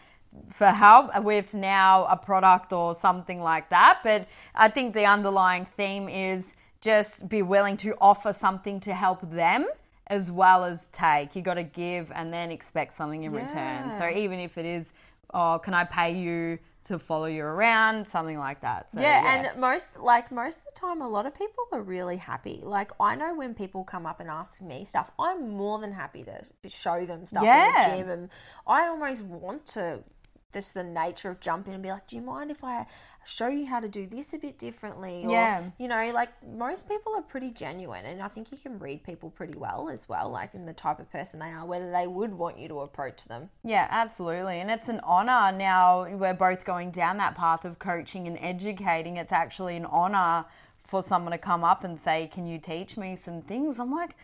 [0.49, 3.99] for help with now a product or something like that.
[4.03, 9.29] But I think the underlying theme is just be willing to offer something to help
[9.29, 9.67] them
[10.07, 11.35] as well as take.
[11.35, 13.93] You got to give and then expect something in return.
[13.93, 14.93] So even if it is,
[15.33, 18.91] oh, can I pay you to follow you around, something like that.
[18.91, 22.17] So, yeah, and most like most of the time, a lot of people are really
[22.17, 22.59] happy.
[22.63, 26.23] Like I know when people come up and ask me stuff, I'm more than happy
[26.23, 27.67] to show them stuff Yeah.
[27.85, 28.29] in the gym, and
[28.65, 30.03] I almost want to.
[30.51, 32.85] This the nature of jumping and be like, do you mind if I
[33.23, 35.25] show you how to do this a bit differently?
[35.25, 35.63] Or, Yeah.
[35.77, 39.29] you know, like most people are pretty genuine, and I think you can read people
[39.29, 42.33] pretty well as well, like in the type of person they are, whether they would
[42.33, 43.49] want you to approach them.
[43.63, 44.59] Yeah, absolutely.
[44.59, 46.07] And it's an honor now.
[46.15, 49.17] We're both going down that path of coaching and educating.
[49.17, 50.45] It's actually an honor
[50.77, 53.79] for someone to come up and say, Can you teach me some things?
[53.79, 54.15] I'm like,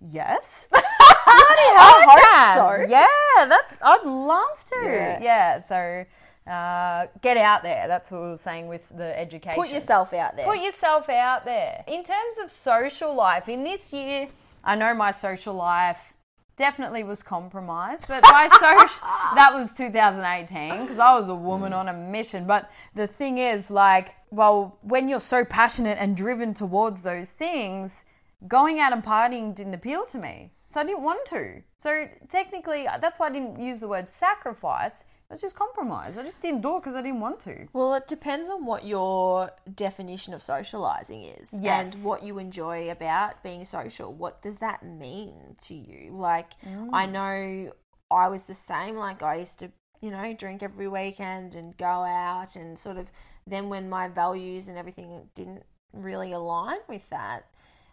[0.00, 0.68] Yes.
[0.74, 2.86] I hope so.
[2.88, 4.76] Yeah, that's, I'd love to.
[4.84, 5.22] Yeah.
[5.22, 6.04] Yeah, so
[6.50, 7.88] uh, get out there.
[7.88, 9.60] That's what we were saying with the education.
[9.60, 10.46] Put yourself out there.
[10.46, 11.84] Put yourself out there.
[11.86, 14.28] In terms of social life, in this year,
[14.62, 16.14] I know my social life
[16.56, 19.00] definitely was compromised, but my social
[19.34, 22.46] that was 2018 because I was a woman on a mission.
[22.46, 28.04] But the thing is, like, well, when you're so passionate and driven towards those things,
[28.48, 30.52] going out and partying didn't appeal to me.
[30.66, 31.62] So I didn't want to.
[31.78, 36.16] So technically, that's why I didn't use the word sacrifice It was just compromise.
[36.18, 37.66] I just didn't do it because I didn't want to.
[37.72, 41.94] Well, it depends on what your definition of socializing is Yes.
[41.94, 44.12] and what you enjoy about being social.
[44.12, 46.12] What does that mean to you?
[46.12, 47.10] Like, I mm.
[47.10, 47.72] know
[48.10, 48.96] I was the same.
[48.96, 53.10] Like, I used to, you know, drink every weekend and go out, and sort of
[53.48, 57.46] then when my values and everything didn't really align with that,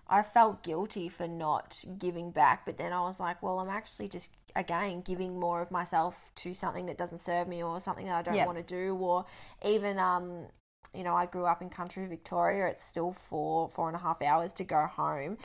[0.08, 2.66] I felt guilty for not giving back.
[2.66, 6.54] But then I was like, well, I'm actually just, again, giving more of myself to
[6.54, 8.45] something that doesn't serve me or something that I don't Yeah.
[8.45, 8.95] want to do.
[8.95, 9.26] Or
[9.64, 10.47] even, um,
[10.93, 12.68] you know, I grew up in country Victoria.
[12.68, 15.38] It's still four, four and a half hours to go home.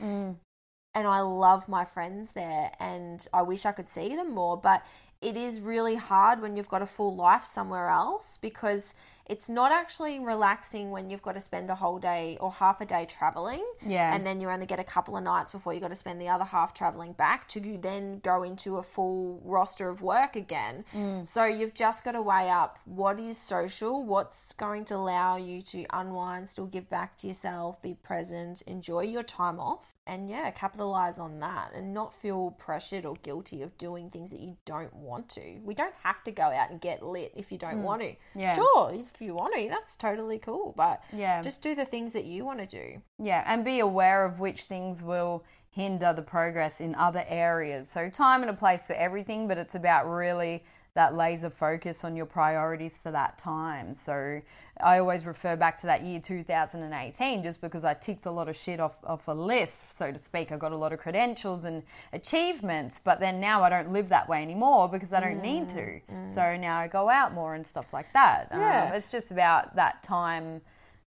[0.94, 4.56] And I love my friends there and I wish I could see them more.
[4.56, 4.82] But
[5.20, 8.94] it is really hard when you've got a full life somewhere else because
[9.29, 12.87] it's not actually relaxing when you've got to spend a whole day or half a
[12.87, 13.64] day traveling.
[13.87, 14.14] Yeah.
[14.14, 16.29] And then you only get a couple of nights before you've got to spend the
[16.29, 20.85] other half traveling back to then go into a full roster of work again.
[20.95, 21.29] Mm.
[21.29, 25.61] So you've just got to weigh up what is social, what's going to allow you
[25.62, 29.95] to unwind, still give back to yourself, be present, enjoy your time off.
[30.07, 34.41] And yeah, capitalize on that and not feel pressured or guilty of doing things that
[34.41, 35.59] you don't want to.
[35.62, 37.83] We don't have to go out and get lit if you don't mm.
[37.83, 38.14] want to.
[38.35, 38.55] Yeah.
[38.55, 40.72] Sure, if you want to, that's totally cool.
[40.76, 41.42] But Yeah.
[41.42, 43.02] just do the things that you want to do.
[43.18, 47.88] Yeah, and be aware of which things will hinder the progress in other areas.
[47.90, 50.64] So, time and a place for everything, but it's about really
[50.99, 53.94] that laser focus on your priorities for that time.
[53.94, 54.42] So,
[54.82, 58.57] I always refer back to that year 2018 just because I ticked a lot of
[58.57, 60.51] shit off, off a list, so to speak.
[60.51, 64.28] I got a lot of credentials and achievements, but then now I don't live that
[64.28, 66.01] way anymore because I don't need to.
[66.34, 68.49] So, now I go out more and stuff like that.
[68.51, 68.88] Yeah.
[68.90, 70.61] Um, it's just about that time.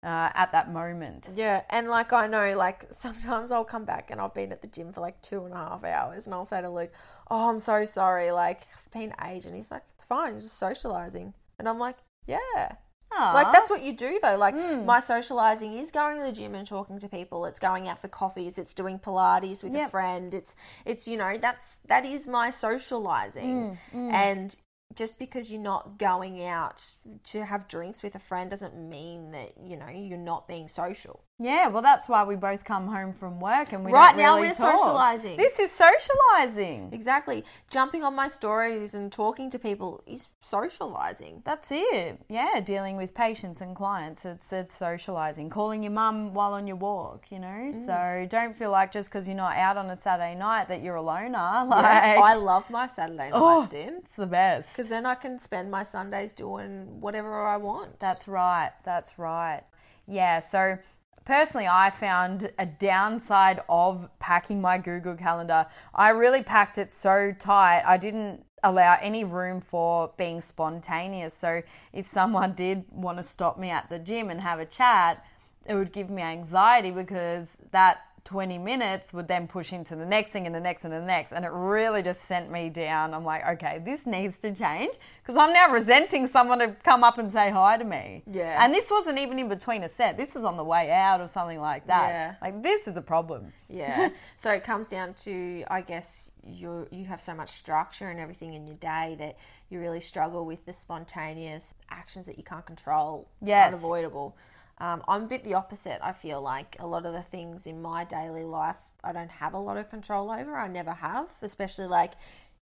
[0.04, 1.30] Uh, at that moment.
[1.36, 4.68] Yeah, and like I know, like sometimes I'll come back and I've been at the
[4.68, 6.92] gym for like two and a half hours, and I'll say to Luke,
[7.32, 8.32] "Oh, I'm so sorry.
[8.32, 10.34] Like I've been aged," and he's like, "It's fine.
[10.34, 12.76] You're just socializing," and I'm like, "Yeah."
[13.20, 14.38] Like that's what you do though.
[14.38, 14.86] Like hmm.
[14.86, 17.46] my socializing is going to the gym and talking to people.
[17.46, 18.58] It's going out for coffees.
[18.58, 20.34] It's doing Pilates with a friend.
[20.34, 20.56] It's
[20.86, 23.78] it's you know that's that is my socializing.
[23.92, 24.12] Hmm, hmm.
[24.12, 24.58] And
[24.96, 29.54] just because you're not going out to have drinks with a friend doesn't mean that
[29.58, 31.24] you know you're not being social.
[31.44, 34.50] Yeah, well, that's why we both come home from work and we Right now really
[34.50, 34.78] we're talk.
[34.80, 35.38] socialising.
[35.38, 36.90] This is socializing.
[36.94, 37.44] Exactly.
[37.72, 41.42] Jumping on my stories and talking to people is socializing.
[41.44, 42.20] That's it.
[42.30, 44.24] Yeah, dealing with patients and clients.
[44.24, 45.50] It's it's socializing.
[45.50, 47.26] Calling your mum while on your walk.
[47.32, 47.86] You know, Mm.
[47.86, 50.96] so don't feel like just because you're not out on a Saturday night that you're
[50.96, 51.66] a loner.
[51.68, 53.62] Like Yeah, I love my Saturday Oh.
[53.62, 54.76] nights in it's the best.
[54.78, 58.00] because then I can spend my Sundays doing whatever I want.
[58.00, 58.72] That's right.
[58.84, 59.64] That's right.
[60.08, 60.40] Yeah.
[60.42, 60.78] So
[61.26, 65.68] personally, I found a downside of packing my Google Calendar.
[65.94, 67.84] I really packed it so tight.
[67.86, 71.34] I didn't allow any room for being spontaneous.
[71.34, 71.62] So
[71.94, 75.26] if someone did want to stop me at the gym and have a chat,
[75.66, 80.30] it would give me anxiety because that 20 minutes would then push into the next
[80.30, 81.32] thing and the next and the next.
[81.32, 83.14] And it really just sent me down.
[83.14, 87.18] I'm like, okay, this needs to change because I'm now resenting someone to come up
[87.18, 88.24] and say hi to me.
[88.32, 88.64] Yeah.
[88.64, 90.18] And this wasn't even in between a set.
[90.18, 92.10] This was on the way out or something like that.
[92.10, 92.36] Yeah.
[92.42, 93.52] Like, this is a problem.
[93.70, 94.10] Yeah.
[94.36, 98.56] so it comes down to, I guess, you you have so much structure and everything
[98.56, 99.38] in your day that
[99.70, 103.30] you really struggle with the spontaneous actions that you can't control.
[103.42, 103.74] Yes.
[103.74, 104.36] Unavoidable.
[104.82, 106.00] Um, I'm a bit the opposite.
[106.04, 109.54] I feel like a lot of the things in my daily life I don't have
[109.54, 110.58] a lot of control over.
[110.58, 112.14] I never have, especially like.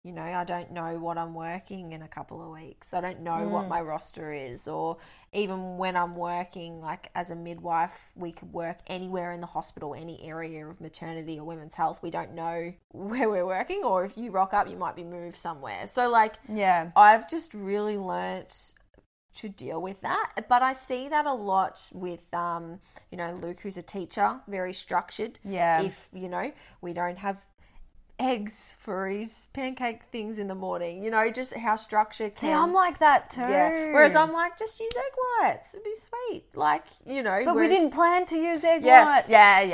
[0.01, 2.93] You know, I don't know what I'm working in a couple of weeks.
[2.93, 4.95] I don't know what my roster is, or
[5.33, 9.93] even when I'm working, like as a midwife, we could work anywhere in the hospital,
[9.93, 12.01] any area of maternity or women's health.
[12.01, 15.35] We don't know where we're working, or if you rock up, you might be moved
[15.35, 15.85] somewhere.
[15.85, 16.91] So, like, Yeah.
[16.95, 18.75] I've just really learnt
[19.35, 20.45] to deal with that.
[20.49, 22.79] But I see that a lot with, um,
[23.11, 25.39] you know, Luke, who's a teacher, very structured.
[25.43, 25.81] Yeah.
[25.81, 26.51] If, you know,
[26.81, 27.39] we don't have
[28.19, 32.37] eggs for his pancake things in the morning, you know, just how structure can.
[32.37, 33.39] See, I'm like that too.
[33.41, 33.93] yeah.
[33.93, 35.73] Whereas I'm like, just use egg whites.
[35.73, 36.43] It'd be sweet.
[36.53, 37.41] Like, you know.
[37.45, 39.05] But whereas- we didn't plan to use egg Yes.
[39.07, 39.29] whites.
[39.29, 39.67] Yeah, yeah.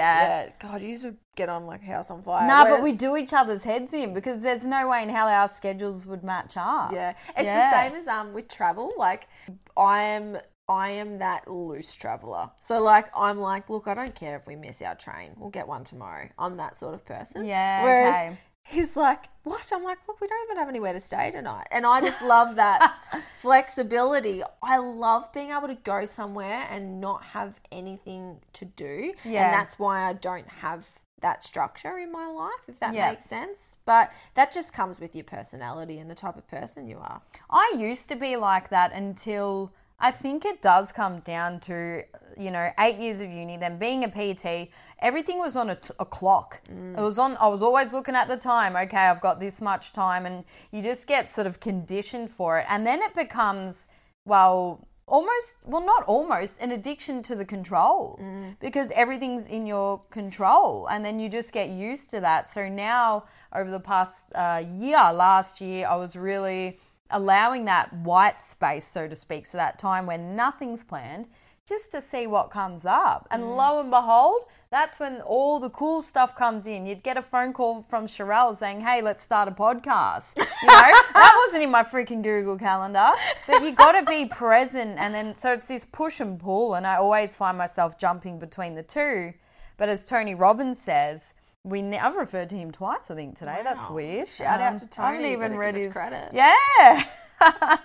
[0.46, 0.50] Yeah.
[0.60, 2.48] God, you used to get on like house on fire.
[2.48, 5.48] No, but we do each other's heads in because there's no way in hell our
[5.50, 6.94] schedules would match up.
[6.94, 7.72] Yeah, it's Yeah.
[7.72, 8.94] the same as um with travel.
[8.98, 9.28] Like
[9.76, 10.38] I am,
[10.68, 12.50] I am that loose traveler.
[12.60, 15.32] So like I'm like, look, I don't care if we miss our train.
[15.38, 16.30] We'll get one tomorrow.
[16.40, 17.46] I'm that sort of person.
[17.46, 18.38] Yeah, Whereas okay.
[18.64, 19.72] he's like, what?
[19.72, 21.68] I'm like, look, we don't even have anywhere to stay tonight.
[21.70, 22.96] And I just love that
[23.38, 24.42] flexibility.
[24.64, 29.14] I love being able to go somewhere and not have anything to do.
[29.24, 29.46] Yeah.
[29.46, 30.86] And that's why I don't have
[31.22, 33.10] that structure in my life, if that Yeah.
[33.12, 33.78] makes sense.
[33.86, 37.22] But that just comes with your personality and the type of person you are.
[37.50, 42.04] I used to be like that until I think it does come down to,
[42.38, 44.70] you know, eight years of uni, then being a PT,
[45.00, 46.62] everything was on a, t- a clock.
[46.98, 49.94] It was on, I was always looking at the time, okay, I've got this much
[49.94, 52.66] time, and you just get sort of conditioned for it.
[52.68, 53.88] And then it becomes,
[54.26, 58.20] well, almost, well, not almost, an addiction to the control
[58.60, 60.88] because everything's in your control.
[60.90, 62.50] And then you just get used to that.
[62.50, 66.80] So now, over the past uh, year, last year, I was really
[67.12, 71.28] allowing that white space, so to speak, so that time when nothing's planned,
[71.68, 73.28] just to see what comes up.
[73.32, 73.58] And mm.
[73.58, 76.86] lo and behold, that's when all the cool stuff comes in.
[76.86, 80.38] You'd get a phone call from Sharelle saying, Hey, let's start a podcast.
[80.38, 83.12] You know, that wasn't in my freaking Google Calendar.
[83.48, 85.00] But you got to be present.
[85.00, 86.76] And then, so it's this push and pull.
[86.76, 89.34] And I always find myself jumping between the two.
[89.78, 91.34] But as Tony Robbins says,
[91.66, 93.62] we ne- I've referred to him twice, I think, today.
[93.64, 93.96] That's Wow.
[93.96, 94.30] weird.
[94.30, 96.30] Shout out Um, to I haven't Tony, even read his credit.
[96.32, 97.04] Yeah.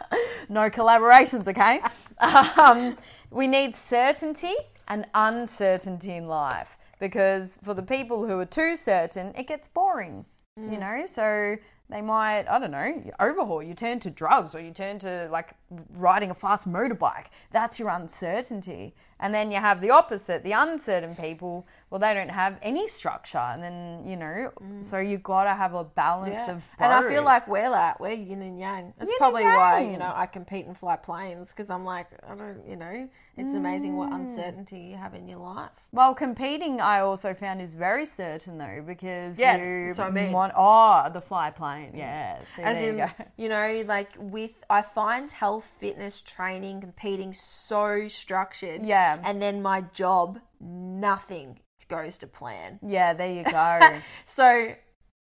[0.48, 1.80] no collaborations, okay?
[2.60, 2.96] um,
[3.30, 4.54] we need certainty
[4.88, 10.24] and uncertainty in life because for the people who are too certain, it gets boring,
[10.56, 11.04] you know?
[11.06, 11.56] So
[11.88, 13.62] they might, I don't know, overhaul.
[13.62, 15.54] you turn to drugs or you turn to like
[15.96, 17.26] riding a fast motorbike.
[17.50, 18.94] That's your uncertainty.
[19.22, 23.36] And then you have the opposite, the uncertain people, well, they don't have any structure.
[23.38, 24.50] And then, you know,
[24.80, 26.52] so you've got to have a balance Yeah.
[26.52, 28.00] of And I feel like we're that.
[28.00, 28.94] We're yin and yang.
[28.96, 32.34] That's Yin probably why, you know, I compete and fly planes because I'm like, I
[32.34, 33.96] don't, you know, it's amazing Mm.
[33.96, 35.70] what uncertainty you have in your life.
[35.92, 40.32] Well, competing, I also found is very certain though because Yeah, you what I mean.
[40.32, 42.38] want oh the fly plane, yeah.
[42.56, 43.24] See, As there in, you go.
[43.36, 48.82] you know, like with, I find health, fitness, training, competing so structured.
[48.82, 49.09] Yeah.
[49.24, 51.58] And then my job, nothing
[51.88, 52.78] goes to plan.
[52.82, 53.98] Yeah, there you go.
[54.24, 54.74] So,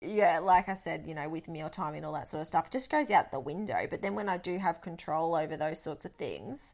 [0.01, 2.67] yeah, like I said, you know, with meal mealtime and all that sort of stuff,
[2.67, 3.87] it just goes out the window.
[3.89, 6.73] But then when I do have control over those sorts of things,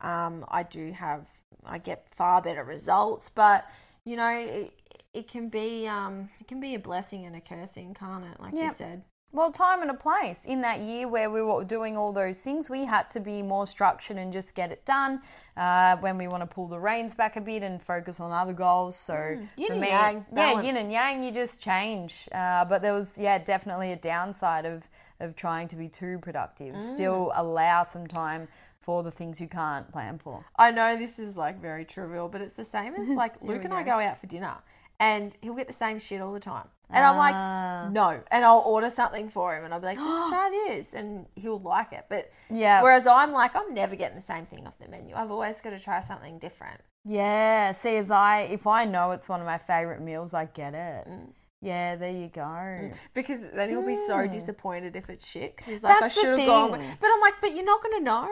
[0.00, 1.26] um, I do have,
[1.64, 3.28] I get far better results.
[3.28, 3.64] But
[4.04, 4.72] you know, it,
[5.12, 8.40] it can be, um, it can be a blessing and a cursing, can't it?
[8.40, 9.02] Like you said.
[9.32, 10.44] Well, time and a place.
[10.44, 13.66] In that year where we were doing all those things, we had to be more
[13.66, 15.20] structured and just get it done.
[15.56, 18.52] Uh, when we want to pull the reins back a bit and focus on other
[18.52, 20.66] goals, so Mm, yin and me, yang, yeah, balance.
[20.66, 22.28] yin and yang, you just change.
[22.32, 24.82] Uh, but there was, yeah, definitely a downside of
[25.20, 26.76] of trying to be too productive.
[26.76, 26.82] Mm.
[26.82, 28.46] Still allow some time
[28.78, 30.44] for the things you can't plan for.
[30.56, 33.74] I know this is like very trivial, but it's the same as like Luke and
[33.74, 34.54] I go out for dinner
[35.00, 36.68] and he'll get the same shit all the time.
[36.90, 37.82] And I'm Ah.
[37.84, 38.20] like, no.
[38.30, 40.94] And I'll order something for him and I'll be like, just try this.
[40.94, 42.06] And he'll like it.
[42.08, 42.82] But Yeah.
[42.82, 45.14] whereas I'm like, I'm never getting the same thing off the menu.
[45.14, 46.80] I've always got to try something different.
[47.04, 50.74] Yeah, see, as I, if I know it's one of my favorite meals, I get
[50.74, 51.06] it.
[51.08, 51.32] Mm.
[51.60, 52.40] Yeah, there you go.
[52.42, 52.94] Mm.
[53.14, 55.56] Because then he'll be so disappointed if it's shit.
[55.56, 55.98] 'cause he's like.
[56.00, 56.70] That's the I should have gone.
[56.70, 56.96] with-" thing.
[57.00, 58.28] But I'm like, but you're not going to know.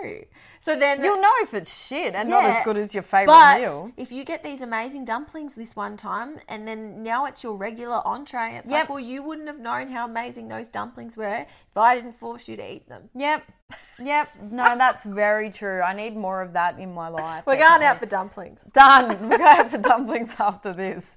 [0.60, 3.32] So then You'll know if it's shit and not Yeah, as good as your favorite
[3.32, 3.90] But meal.
[3.96, 8.00] if you get these amazing dumplings this one time, and then now it's your regular
[8.06, 8.80] entree, it's Yep.
[8.82, 12.46] like, well, you wouldn't have known how amazing those dumplings were if I didn't force
[12.48, 13.10] you to eat them.
[13.14, 13.42] Yep,
[13.98, 14.28] yep.
[14.50, 15.80] No, that's very true.
[15.80, 17.44] I need more of that in my life.
[17.46, 18.62] We're going out for dumplings.
[18.72, 19.08] Done.
[19.28, 21.16] We're going out for dumplings after this.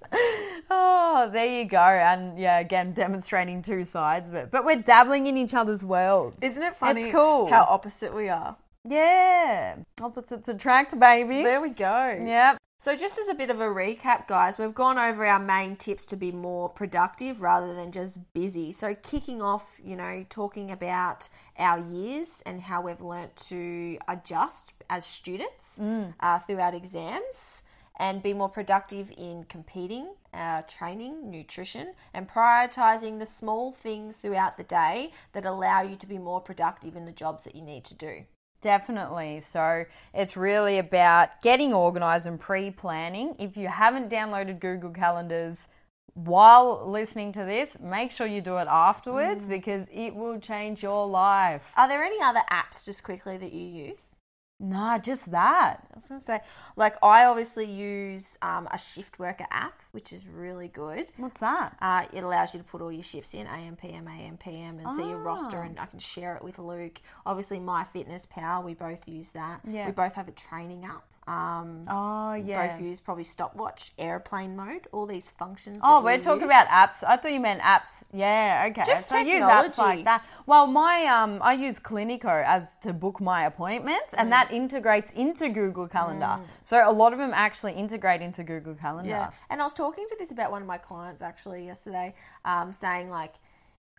[0.70, 1.80] Oh, there you go.
[1.80, 4.52] And yeah, again, demonstrating two sides of it.
[4.52, 6.38] But we're dabbling in each other's worlds.
[6.42, 7.50] Isn't it funny It's cool.
[7.50, 8.56] how opposite we are?
[8.86, 9.76] yeah.
[10.02, 11.44] Opposites attract, baby.
[11.44, 12.18] There we go.
[12.24, 12.59] Yep.
[12.82, 16.06] So, just as a bit of a recap, guys, we've gone over our main tips
[16.06, 18.72] to be more productive rather than just busy.
[18.72, 21.28] So, kicking off, you know, talking about
[21.58, 25.78] our years and how we've learnt to adjust as students
[26.22, 27.64] uh, throughout exams
[27.98, 34.56] and be more productive in competing, uh, training, nutrition, and prioritizing the small things throughout
[34.56, 37.84] the day that allow you to be more productive in the jobs that you need
[37.84, 38.24] to do.
[38.62, 39.42] Definitely.
[39.42, 43.36] So it's really about getting organized and pre planning.
[43.40, 45.68] If you haven't downloaded Google Calendars
[46.14, 49.50] while listening to this, make sure you do it afterwards mm.
[49.50, 51.72] because it will change your life.
[51.78, 54.18] Are there any other apps, just quickly, that you use?
[54.60, 55.88] Nah, just that.
[55.94, 56.42] I was going to say,
[56.76, 61.10] like, I obviously use um, a shift worker app, which is really good.
[61.16, 61.78] What's that?
[61.82, 64.92] Uh, it allows you to put all your shifts in AM, PM, AM, PM, and
[64.96, 67.00] see your roster, and I can share it with Luke.
[67.26, 69.62] Obviously, MyFitnessPal, we both use that.
[69.66, 69.86] Yeah.
[69.86, 72.68] We both have a training app Um, Oh yeah.
[72.68, 75.80] Both use probably stopwatch, airplane mode, all these functions.
[75.84, 76.50] Oh, we're talking use.
[76.52, 77.04] about apps.
[77.08, 78.04] I thought you meant apps.
[78.12, 78.84] Yeah, okay.
[78.86, 80.26] Just so I use apps like that.
[80.48, 84.22] Well, my um, I use Cliniko as to book my appointments, Mm.
[84.22, 86.40] and that integrates into Google Calendar.
[86.64, 89.10] So a lot of them actually integrate into Google Calendar.
[89.10, 92.16] Yeah, and I was talking to this about one of my clients actually yesterday,
[92.46, 93.36] um, saying like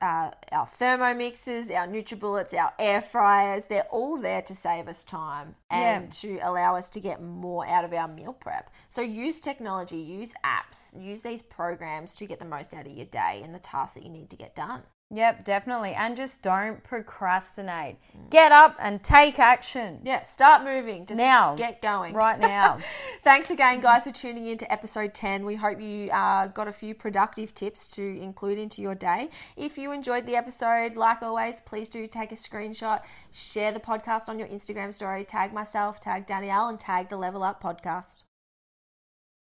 [0.00, 5.54] uh, our Thermomixes, our NutriBullets, our air fryers, they're all there to save us time
[5.70, 6.38] and Yeah.
[6.38, 8.70] to allow us to get more out of our meal prep.
[8.88, 13.06] So use technology, use apps, use these programs to get the most out of your
[13.06, 14.82] day and the tasks that you need to get done.
[15.12, 15.92] Yep, definitely.
[15.92, 17.96] And just don't procrastinate.
[18.30, 19.98] Get up and take action.
[20.04, 21.04] Yeah, start moving.
[21.04, 21.56] Just Now.
[21.56, 22.78] get going Right now.
[23.24, 25.44] Thanks again, guys, for tuning in to episode 10.
[25.44, 29.30] We hope you uh, got a few productive tips to include into your day.
[29.56, 33.02] If you enjoyed the episode, like always, please do take a screenshot,
[33.32, 37.42] share the podcast on your Instagram story, tag myself, tag Danielle, and tag the Level
[37.42, 38.29] Up podcast.